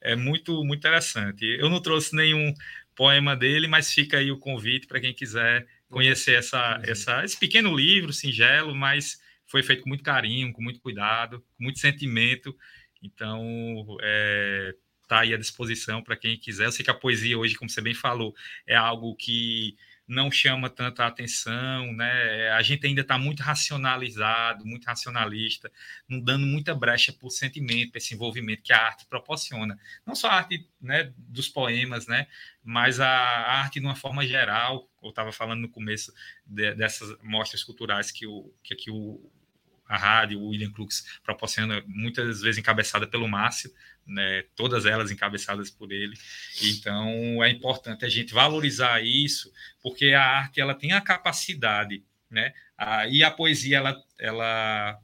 [0.00, 1.44] é muito, muito interessante.
[1.44, 2.54] Eu não trouxe nenhum
[2.94, 6.82] poema dele, mas fica aí o convite para quem quiser conhecer essa, uhum.
[6.84, 11.64] essa, esse pequeno livro, singelo, mas foi feito com muito carinho, com muito cuidado, com
[11.64, 12.56] muito sentimento.
[13.02, 14.74] Então, é,
[15.04, 16.66] está aí à disposição para quem quiser.
[16.66, 18.34] Eu sei que a poesia hoje, como você bem falou,
[18.66, 19.76] é algo que
[20.06, 22.50] não chama tanta atenção, né?
[22.50, 25.72] A gente ainda está muito racionalizado, muito racionalista,
[26.06, 29.78] não dando muita brecha para o sentimento, para esse envolvimento que a arte proporciona.
[30.06, 32.26] Não só a arte né, dos poemas, né?
[32.62, 34.88] Mas a arte de uma forma geral.
[35.02, 36.12] Eu estava falando no começo
[36.46, 39.30] de, dessas mostras culturais que, o, que o,
[39.86, 43.70] a rádio, o William Crux proporciona, muitas vezes encabeçada pelo Márcio,
[44.06, 46.16] né, todas elas encabeçadas por ele.
[46.62, 52.52] Então é importante a gente valorizar isso, porque a arte ela tem a capacidade, né,
[52.76, 54.98] a, e a poesia ela, ela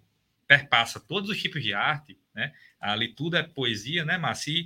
[0.46, 4.64] perpassa todos os tipos de arte, né, ali tudo é poesia, né, Márcio?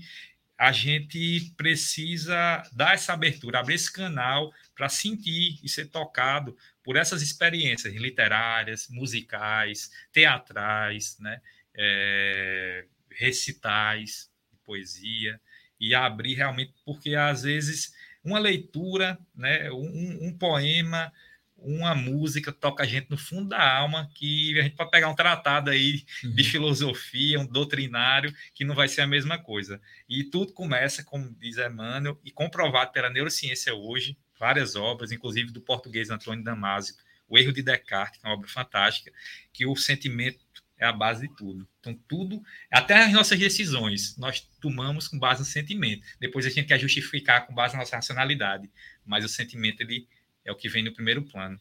[0.57, 6.97] a gente precisa dar essa abertura, abrir esse canal para sentir e ser tocado por
[6.97, 11.41] essas experiências literárias, musicais, teatrais, né?
[11.77, 15.41] É, recitais de poesia
[15.81, 17.93] e abrir realmente, porque às vezes
[18.25, 21.13] uma leitura, né, um, um, poema,
[21.59, 25.15] uma música toca a gente no fundo da alma, que a gente pode pegar um
[25.15, 26.35] tratado aí uhum.
[26.35, 29.81] de filosofia, um doutrinário, que não vai ser a mesma coisa.
[30.09, 35.61] E tudo começa, como diz Emmanuel, e comprovado pela neurociência hoje, várias obras, inclusive do
[35.61, 36.95] português Antônio Damasio,
[37.29, 39.13] O Erro de Descartes, que é uma obra fantástica,
[39.53, 40.45] que o sentimento
[40.79, 41.67] é a base de tudo.
[41.81, 46.07] Então, tudo, até as nossas decisões, nós tomamos com base no sentimento.
[46.19, 48.71] Depois a gente quer justificar com base na nossa racionalidade.
[49.05, 50.09] Mas o sentimento, ele
[50.45, 51.61] é o que vem no primeiro plano.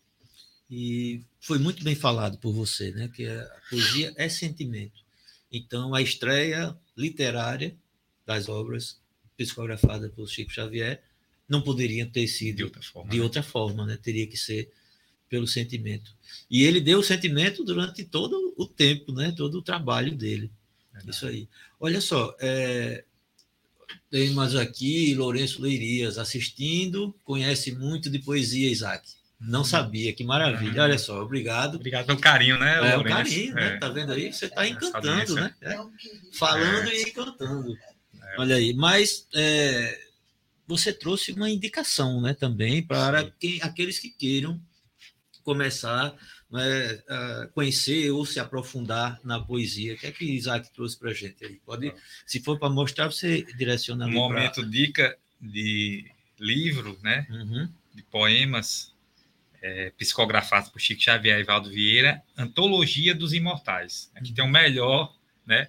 [0.69, 3.09] E foi muito bem falado por você, né?
[3.13, 5.03] Que a poesia é sentimento.
[5.51, 7.78] Então, a estreia literária
[8.26, 8.99] das obras
[9.38, 11.03] psicografadas por Chico Xavier
[11.47, 13.23] não poderia ter sido de outra forma, de né?
[13.23, 13.97] outra forma né?
[14.01, 14.71] Teria que ser
[15.29, 16.15] pelo sentimento.
[16.49, 19.33] E ele deu o sentimento durante todo o tempo, né?
[19.35, 20.51] todo o trabalho dele.
[21.07, 21.49] Isso aí.
[21.79, 23.03] Olha só, é,
[24.11, 29.09] temos aqui Lourenço Leirias assistindo, conhece muito de poesia, Isaac.
[29.39, 29.65] Não uhum.
[29.65, 30.83] sabia, que maravilha.
[30.83, 31.75] Olha só, obrigado.
[31.75, 32.91] Obrigado pelo carinho, né?
[32.93, 33.75] É, o carinho, né?
[33.75, 33.77] É.
[33.77, 34.31] Tá vendo aí?
[34.31, 35.53] Você está encantando, né?
[35.61, 35.77] É.
[36.31, 36.95] Falando é.
[36.95, 37.77] e encantando.
[38.21, 38.35] É.
[38.39, 38.73] Olha aí.
[38.73, 39.99] Mas é,
[40.68, 44.59] você trouxe uma indicação, né, também, para quem, aqueles que queiram
[45.43, 46.16] começar
[46.49, 49.95] né, a conhecer ou se aprofundar na poesia.
[49.95, 51.59] O que é que Isaac trouxe para a gente aí?
[51.66, 51.97] Pode, tá.
[52.26, 54.05] se for para mostrar, você direciona.
[54.05, 54.70] Um momento pra...
[54.70, 56.05] dica de
[56.39, 57.70] livro, né, uhum.
[57.93, 58.93] de poemas
[59.61, 64.11] é, psicografados por Chico Xavier e Valdo Vieira, Antologia dos Imortais.
[64.16, 65.14] Aqui tem o melhor,
[65.45, 65.68] né,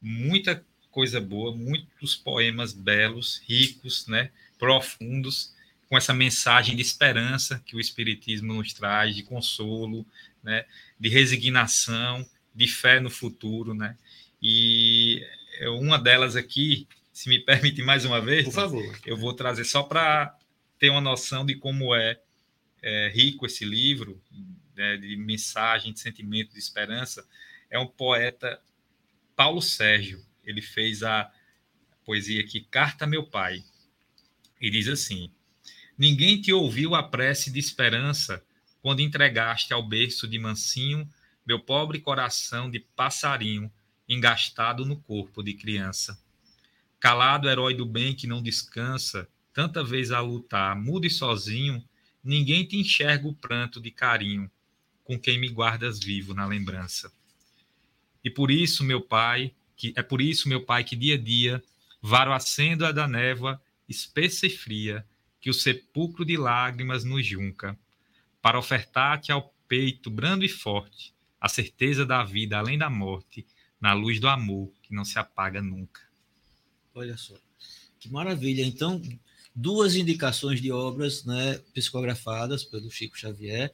[0.00, 5.54] muita coisa boa, muitos poemas belos, ricos, né, profundos,
[5.88, 10.06] com essa mensagem de esperança que o Espiritismo nos traz, de consolo,
[10.42, 10.64] né,
[10.98, 12.24] de resignação,
[12.54, 13.96] de fé no futuro, né?
[14.42, 15.24] E
[15.78, 19.82] uma delas aqui, se me permite mais uma vez, por favor, eu vou trazer só
[19.82, 20.36] para
[20.78, 22.18] ter uma noção de como é,
[22.82, 24.20] é rico esse livro,
[24.74, 27.26] né, de mensagem, de sentimento, de esperança.
[27.68, 28.60] É um poeta
[29.36, 30.24] Paulo Sérgio.
[30.50, 31.30] Ele fez a
[32.04, 33.64] poesia aqui Carta Meu Pai.
[34.60, 35.30] E diz assim:
[35.96, 38.44] Ninguém te ouviu a prece de esperança
[38.82, 41.08] quando entregaste ao berço de mansinho
[41.46, 43.70] meu pobre coração de passarinho
[44.08, 46.20] engastado no corpo de criança.
[46.98, 51.82] Calado herói do bem que não descansa, tanta vez a lutar, mudo e sozinho,
[52.22, 54.50] ninguém te enxerga o pranto de carinho
[55.02, 57.12] com quem me guardas vivo na lembrança.
[58.22, 61.64] E por isso, meu pai, que é por isso, meu pai, que dia a dia
[62.02, 63.58] varo acendo a da névoa
[63.88, 65.06] espessa e fria,
[65.40, 67.78] que o sepulcro de lágrimas nos junca,
[68.42, 73.46] para ofertar-te ao peito brando e forte a certeza da vida além da morte,
[73.80, 76.02] na luz do amor que não se apaga nunca.
[76.94, 77.34] Olha só,
[77.98, 78.62] que maravilha.
[78.62, 79.00] Então,
[79.54, 83.72] duas indicações de obras né, psicografadas pelo Chico Xavier.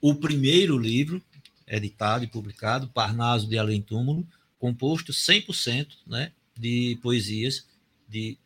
[0.00, 1.20] O primeiro livro,
[1.66, 4.24] editado e publicado, Parnaso de Além Túmulo,
[4.66, 7.66] composto 100% né, de poesias
[8.08, 8.36] de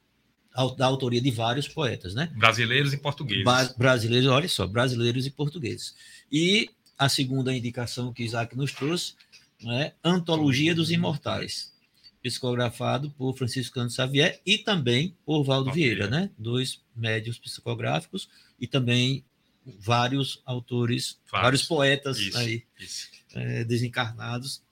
[0.76, 2.26] da autoria de vários poetas, né?
[2.36, 3.44] Brasileiros e portugueses.
[3.44, 5.94] Ba brasileiros, olha só, brasileiros e portugueses.
[6.30, 6.68] E
[6.98, 9.14] a segunda indicação que Isaac nos trouxe,
[9.62, 11.72] né, Antologia dos Imortais,
[12.20, 16.30] psicografado por Francisco Cândido Xavier e também por Valdo Vieira, né?
[16.36, 18.28] Dois médios psicográficos
[18.60, 19.24] e também
[19.64, 23.08] vários autores, vários, vários poetas isso, aí isso.
[23.34, 24.62] É, desencarnados.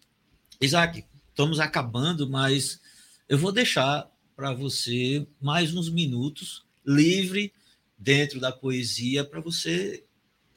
[0.60, 1.04] Isaac,
[1.38, 2.80] estamos acabando, mas
[3.28, 7.52] eu vou deixar para você mais uns minutos livre
[7.96, 10.02] dentro da poesia para você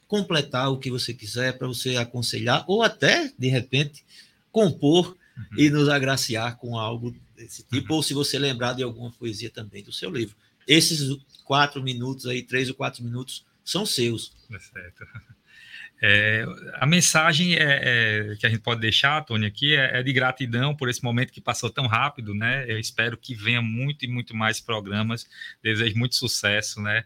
[0.08, 4.04] completar o que você quiser, para você aconselhar ou até de repente
[4.50, 5.58] compor uhum.
[5.58, 7.98] e nos agraciar com algo desse tipo, uhum.
[7.98, 10.34] ou se você lembrar de alguma poesia também do seu livro.
[10.66, 14.32] Esses quatro minutos aí, três ou quatro minutos, são seus.
[14.50, 15.06] É certo.
[16.04, 16.44] É,
[16.74, 20.74] a mensagem é, é, que a gente pode deixar, Tony, aqui é, é, de gratidão
[20.74, 22.64] por esse momento que passou tão rápido, né?
[22.68, 25.28] Eu espero que venha muito e muito mais programas.
[25.62, 27.04] Desejo muito sucesso, né?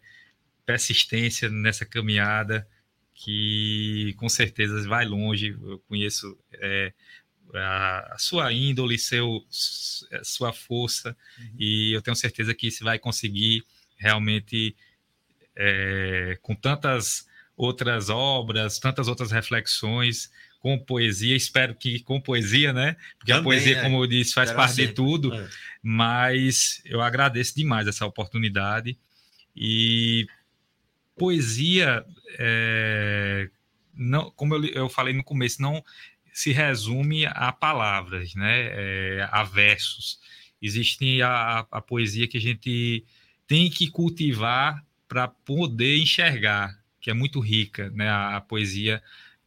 [0.64, 2.66] Persistência nessa caminhada
[3.14, 5.54] que com certeza vai longe.
[5.62, 6.90] Eu conheço é,
[7.54, 11.54] a, a, sua índole, seu, sua força, uhum.
[11.58, 13.62] e eu tenho certeza que você vai conseguir
[13.98, 14.74] realmente
[15.54, 17.26] é, com tantas
[17.56, 20.30] outras obras, tantas outras reflexões
[20.60, 21.34] com poesia.
[21.34, 22.96] Espero que com poesia, né?
[23.18, 23.82] Porque Também, a poesia, é.
[23.82, 24.88] como eu disse, faz parte sempre.
[24.88, 25.34] de tudo.
[25.34, 25.48] É.
[25.82, 28.98] Mas eu agradeço demais essa oportunidade.
[29.54, 30.26] E
[31.16, 32.04] poesia,
[32.38, 33.48] é,
[33.94, 35.82] não, como eu, eu falei no começo, não
[36.32, 38.68] se resume a palavras, né?
[38.72, 40.18] É, a versos.
[40.60, 43.04] Existe a, a poesia que a gente
[43.46, 46.76] tem que cultivar para poder enxergar
[47.06, 48.08] que é muito rica, né?
[48.08, 49.00] A, a poesia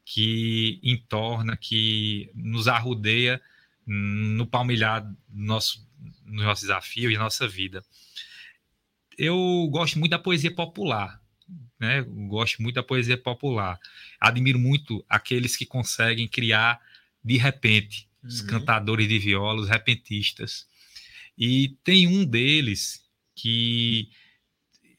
[0.05, 3.41] que entorna, que nos arrudeia
[3.85, 5.85] no palmilhar do nosso,
[6.23, 7.83] nos nossos desafios e nossa vida.
[9.17, 11.21] Eu gosto muito da poesia popular,
[11.77, 12.01] né?
[12.29, 13.77] Gosto muito da poesia popular.
[14.21, 16.79] Admiro muito aqueles que conseguem criar
[17.21, 18.29] de repente, uhum.
[18.29, 20.65] os cantadores de viola, os repentistas.
[21.37, 23.03] E tem um deles
[23.35, 24.09] que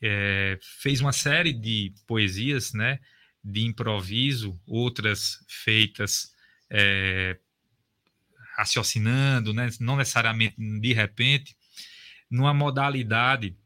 [0.02, 2.98] é, fez uma série de poesias, né,
[3.42, 6.32] de improviso, outras feitas
[6.70, 7.38] é,
[8.56, 11.56] raciocinando, né, não necessariamente de repente,
[12.30, 13.56] numa modalidade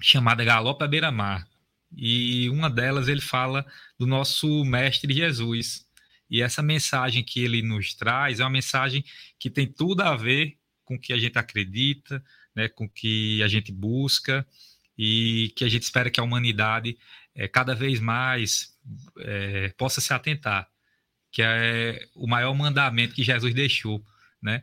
[0.00, 1.48] chamada Galope à Beira-Mar.
[1.96, 3.64] E uma delas ele fala
[3.98, 5.86] do nosso mestre Jesus.
[6.28, 9.04] E essa mensagem que ele nos traz é uma mensagem
[9.38, 12.22] que tem tudo a ver com o que a gente acredita,
[12.54, 14.46] né, com o que a gente busca,
[14.96, 16.98] e que a gente espera que a humanidade
[17.34, 18.76] é, cada vez mais
[19.18, 20.68] é, possa se atentar,
[21.30, 24.04] que é o maior mandamento que Jesus deixou,
[24.40, 24.62] né,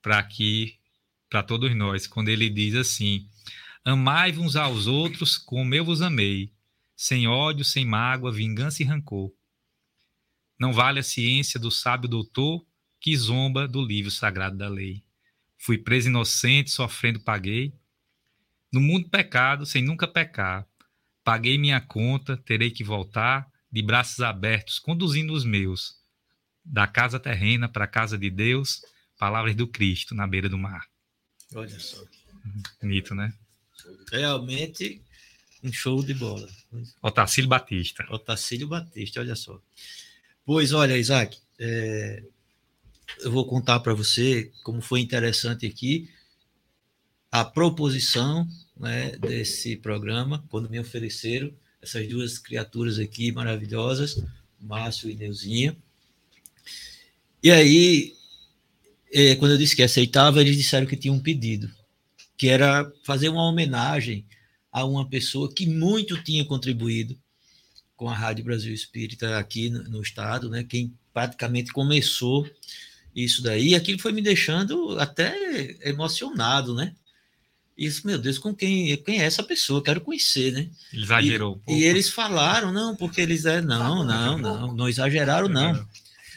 [0.00, 0.78] para que
[1.28, 3.26] para todos nós, quando ele diz assim:
[3.84, 6.52] Amai uns aos outros como eu vos amei,
[6.94, 9.32] sem ódio, sem mágoa, vingança e rancor.
[10.58, 12.64] Não vale a ciência do sábio doutor
[13.00, 15.02] que zomba do livro sagrado da lei.
[15.58, 17.74] Fui preso inocente, sofrendo paguei,
[18.72, 20.66] no mundo pecado, sem nunca pecar.
[21.22, 25.94] Paguei minha conta, terei que voltar, de braços abertos, conduzindo os meus,
[26.64, 28.80] da casa terrena para a casa de Deus,
[29.18, 30.84] Palavras do Cristo na beira do mar.
[31.54, 32.02] Olha só.
[32.80, 33.32] Bonito, né?
[34.10, 35.00] Realmente
[35.62, 36.48] um show de bola.
[37.00, 38.04] Otacílio Batista.
[38.10, 39.62] Otacílio Batista, olha só.
[40.44, 42.24] Pois olha, Isaac, é,
[43.20, 46.10] eu vou contar para você como foi interessante aqui
[47.30, 48.44] a proposição
[48.76, 54.22] né, desse programa, quando me ofereceram essas duas criaturas aqui maravilhosas,
[54.60, 55.76] Márcio e Neuzinha.
[57.42, 58.14] E aí,
[59.12, 61.70] é, quando eu disse que aceitava, eles disseram que tinha um pedido,
[62.36, 64.24] que era fazer uma homenagem
[64.70, 67.18] a uma pessoa que muito tinha contribuído
[67.96, 70.64] com a Rádio Brasil Espírita aqui no, no estado, né?
[70.64, 72.48] Quem praticamente começou
[73.14, 76.94] isso daí, aquilo foi me deixando até emocionado, né?
[77.76, 79.82] Isso, meu Deus, com quem, quem é essa pessoa?
[79.82, 80.68] Quero conhecer, né?
[80.92, 81.60] Exagerou.
[81.66, 85.86] E, um e eles falaram, não, porque eles é, não, não, não, não exageraram, não.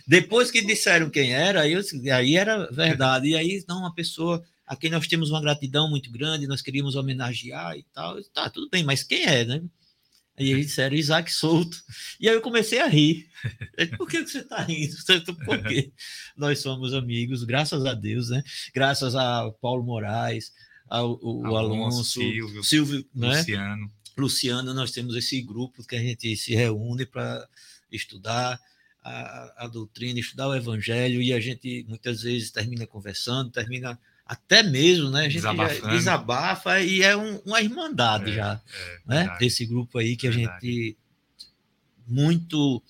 [0.07, 1.81] Depois que disseram quem era, aí, eu,
[2.13, 3.29] aí era verdade.
[3.29, 6.95] E aí, não, uma pessoa a quem nós temos uma gratidão muito grande, nós queríamos
[6.95, 8.21] homenagear e tal.
[8.33, 9.61] Tá, tudo bem, mas quem é, né?
[10.37, 11.77] Aí eles disseram Isaac Souto.
[12.19, 13.29] E aí eu comecei a rir.
[13.97, 14.95] Por que você está rindo?
[15.45, 15.93] Porque
[16.35, 18.43] nós somos amigos, graças a Deus, né?
[18.73, 20.51] Graças a Paulo Moraes,
[20.87, 23.37] ao, o, o Alonso, Silvio, Silvio né?
[23.37, 23.91] Luciano.
[24.17, 27.47] Luciano, nós temos esse grupo que a gente se reúne para
[27.91, 28.59] estudar
[29.03, 34.63] a, a doutrina, estudar o evangelho, e a gente muitas vezes termina conversando, termina até
[34.63, 35.25] mesmo, né?
[35.25, 35.45] A gente
[35.89, 39.17] desabafa e é um, uma irmandade é, já, é, né?
[39.19, 39.39] Verdade.
[39.39, 40.49] Desse grupo aí que verdade.
[40.49, 40.97] a gente
[42.07, 42.81] muito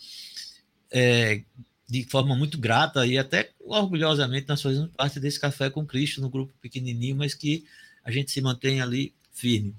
[0.91, 1.41] é,
[1.87, 6.29] de forma muito grata e até orgulhosamente nós fazemos parte desse café com Cristo no
[6.29, 7.65] grupo pequenininho, mas que
[8.03, 9.75] a gente se mantém ali firme.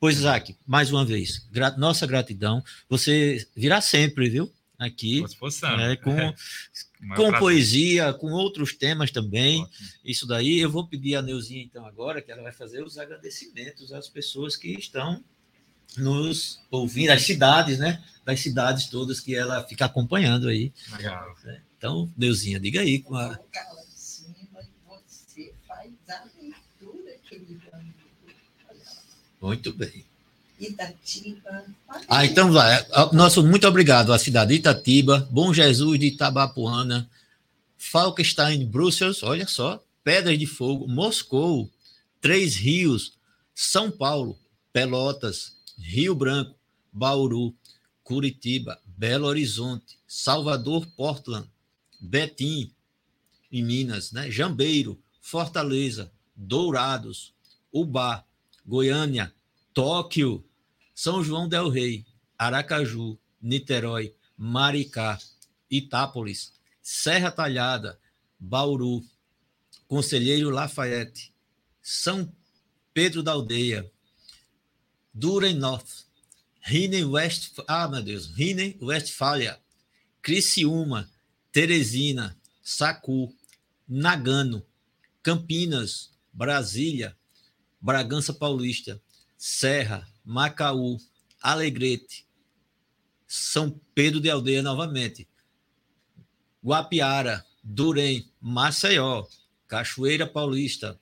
[0.00, 2.62] Pois, Isaac, mais uma vez, gra nossa gratidão.
[2.88, 4.52] Você virá sempre, viu?
[4.78, 5.24] Aqui,
[5.76, 6.34] né, com,
[7.16, 9.60] com poesia, com outros temas também.
[9.60, 9.88] Ótimo.
[10.04, 13.92] Isso daí, eu vou pedir a Neuzinha, então, agora, que ela vai fazer os agradecimentos
[13.92, 15.24] às pessoas que estão
[15.96, 18.02] nos ouvindo, as cidades, né?
[18.24, 20.72] Das cidades todas que ela fica acompanhando aí.
[20.92, 21.34] Legal.
[21.44, 21.60] Né?
[21.76, 23.00] Então, Neuzinha, diga aí.
[23.00, 23.38] Com a...
[29.40, 30.04] Muito bem.
[30.58, 31.64] Itatiba.
[32.08, 32.84] Ah, então vai.
[33.12, 37.08] Nosso muito obrigado à cidade de Itatiba, Bom Jesus de Itabapuana,
[37.76, 41.70] Falkenstein, Bruxelas, olha só, Pedras de Fogo, Moscou,
[42.20, 43.12] Três Rios,
[43.54, 44.36] São Paulo,
[44.72, 46.58] Pelotas, Rio Branco,
[46.92, 47.54] Bauru,
[48.02, 51.48] Curitiba, Belo Horizonte, Salvador, Portland,
[52.00, 52.72] Betim,
[53.50, 54.30] em Minas, né?
[54.30, 57.34] Jambeiro, Fortaleza, Dourados,
[57.72, 58.24] Ubá,
[58.66, 59.32] Goiânia,
[59.72, 60.44] Tóquio,
[60.94, 62.04] São João del Rei,
[62.36, 65.18] Aracaju, Niterói, Maricá,
[65.70, 66.52] Itápolis,
[66.82, 67.98] Serra Talhada,
[68.38, 69.04] Bauru,
[69.86, 71.32] Conselheiro Lafayette,
[71.82, 72.32] São
[72.92, 73.90] Pedro da Aldeia,
[75.18, 76.04] Durenhof,
[76.62, 79.58] Rinen West, ah, meu Deus, Rinen Westfalia,
[80.22, 81.10] Criciúma,
[81.50, 83.34] Teresina, Sacu,
[83.88, 84.64] Nagano,
[85.20, 87.16] Campinas, Brasília,
[87.80, 89.02] Bragança Paulista,
[89.36, 91.00] Serra, Macaú,
[91.42, 92.24] Alegrete,
[93.26, 95.28] São Pedro de Aldeia novamente,
[96.62, 99.26] Guapiara, Durem, Maceió,
[99.66, 100.98] Cachoeira Paulista,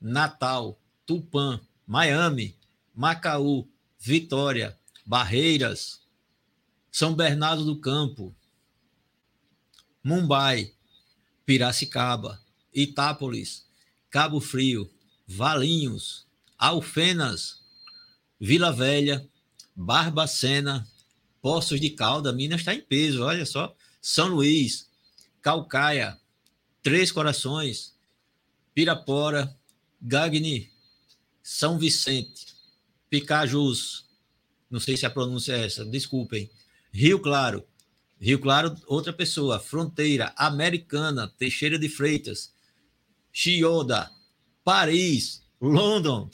[0.00, 2.56] Natal, Tupã, Miami,
[2.94, 3.68] Macaú,
[3.98, 6.00] Vitória, Barreiras,
[6.90, 8.34] São Bernardo do Campo,
[10.02, 10.74] Mumbai,
[11.46, 12.40] Piracicaba,
[12.74, 13.66] Itápolis,
[14.10, 14.92] Cabo Frio,
[15.26, 16.26] Valinhos,
[16.58, 17.60] Alfenas,
[18.40, 19.28] Vila Velha,
[19.74, 20.86] Barbacena,
[21.40, 23.74] Poços de Calda, Minas está em peso, olha só.
[24.00, 24.88] São Luís,
[25.40, 26.20] Calcaia,
[26.82, 27.94] Três Corações,
[28.74, 29.56] Pirapora,
[30.00, 30.72] Gagni,
[31.42, 32.51] São Vicente,
[33.12, 34.06] Picajus,
[34.70, 36.50] não sei se a pronúncia é essa, desculpem.
[36.90, 37.62] Rio Claro,
[38.18, 42.54] Rio Claro, outra pessoa, Fronteira, Americana, Teixeira de Freitas,
[43.30, 44.10] Chioda,
[44.64, 46.30] Paris, London,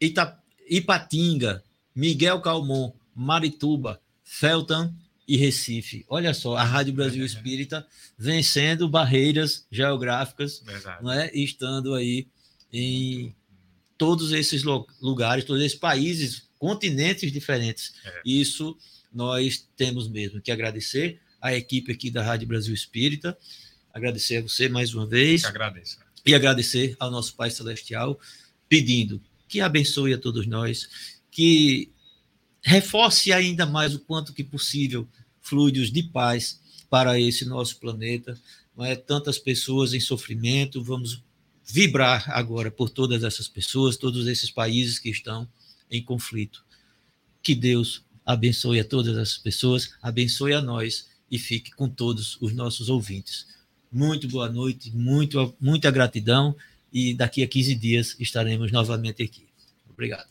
[0.00, 1.62] Ita, Ipatinga,
[1.94, 4.94] Miguel Calmon, Marituba, Felton
[5.28, 6.06] e Recife.
[6.08, 10.62] Olha só, a Rádio Brasil Espírita vencendo barreiras geográficas
[11.02, 11.30] não é?
[11.34, 12.26] e estando aí
[12.72, 13.34] em
[13.96, 14.62] todos esses
[15.00, 17.94] lugares, todos esses países, continentes diferentes.
[18.04, 18.22] É.
[18.24, 18.76] Isso
[19.12, 23.36] nós temos mesmo que agradecer à equipe aqui da Rádio Brasil Espírita,
[23.92, 25.44] agradecer a você mais uma vez.
[25.44, 25.98] agradeço.
[26.26, 28.18] E agradecer ao nosso Pai Celestial,
[28.68, 30.88] pedindo que abençoe a todos nós,
[31.30, 31.92] que
[32.62, 35.06] reforce ainda mais o quanto que possível
[35.40, 38.40] fluidos de paz para esse nosso planeta,
[38.76, 41.22] não é, tantas pessoas em sofrimento, vamos
[41.66, 45.48] vibrar agora por todas essas pessoas, todos esses países que estão
[45.90, 46.64] em conflito.
[47.42, 52.52] Que Deus abençoe a todas essas pessoas, abençoe a nós e fique com todos os
[52.52, 53.46] nossos ouvintes.
[53.90, 56.56] Muito boa noite, muito, muita gratidão
[56.92, 59.46] e daqui a 15 dias estaremos novamente aqui.
[59.88, 60.28] Obrigado.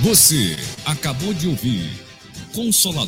[0.00, 2.05] Você acabou de ouvir
[2.56, 3.04] Consolador.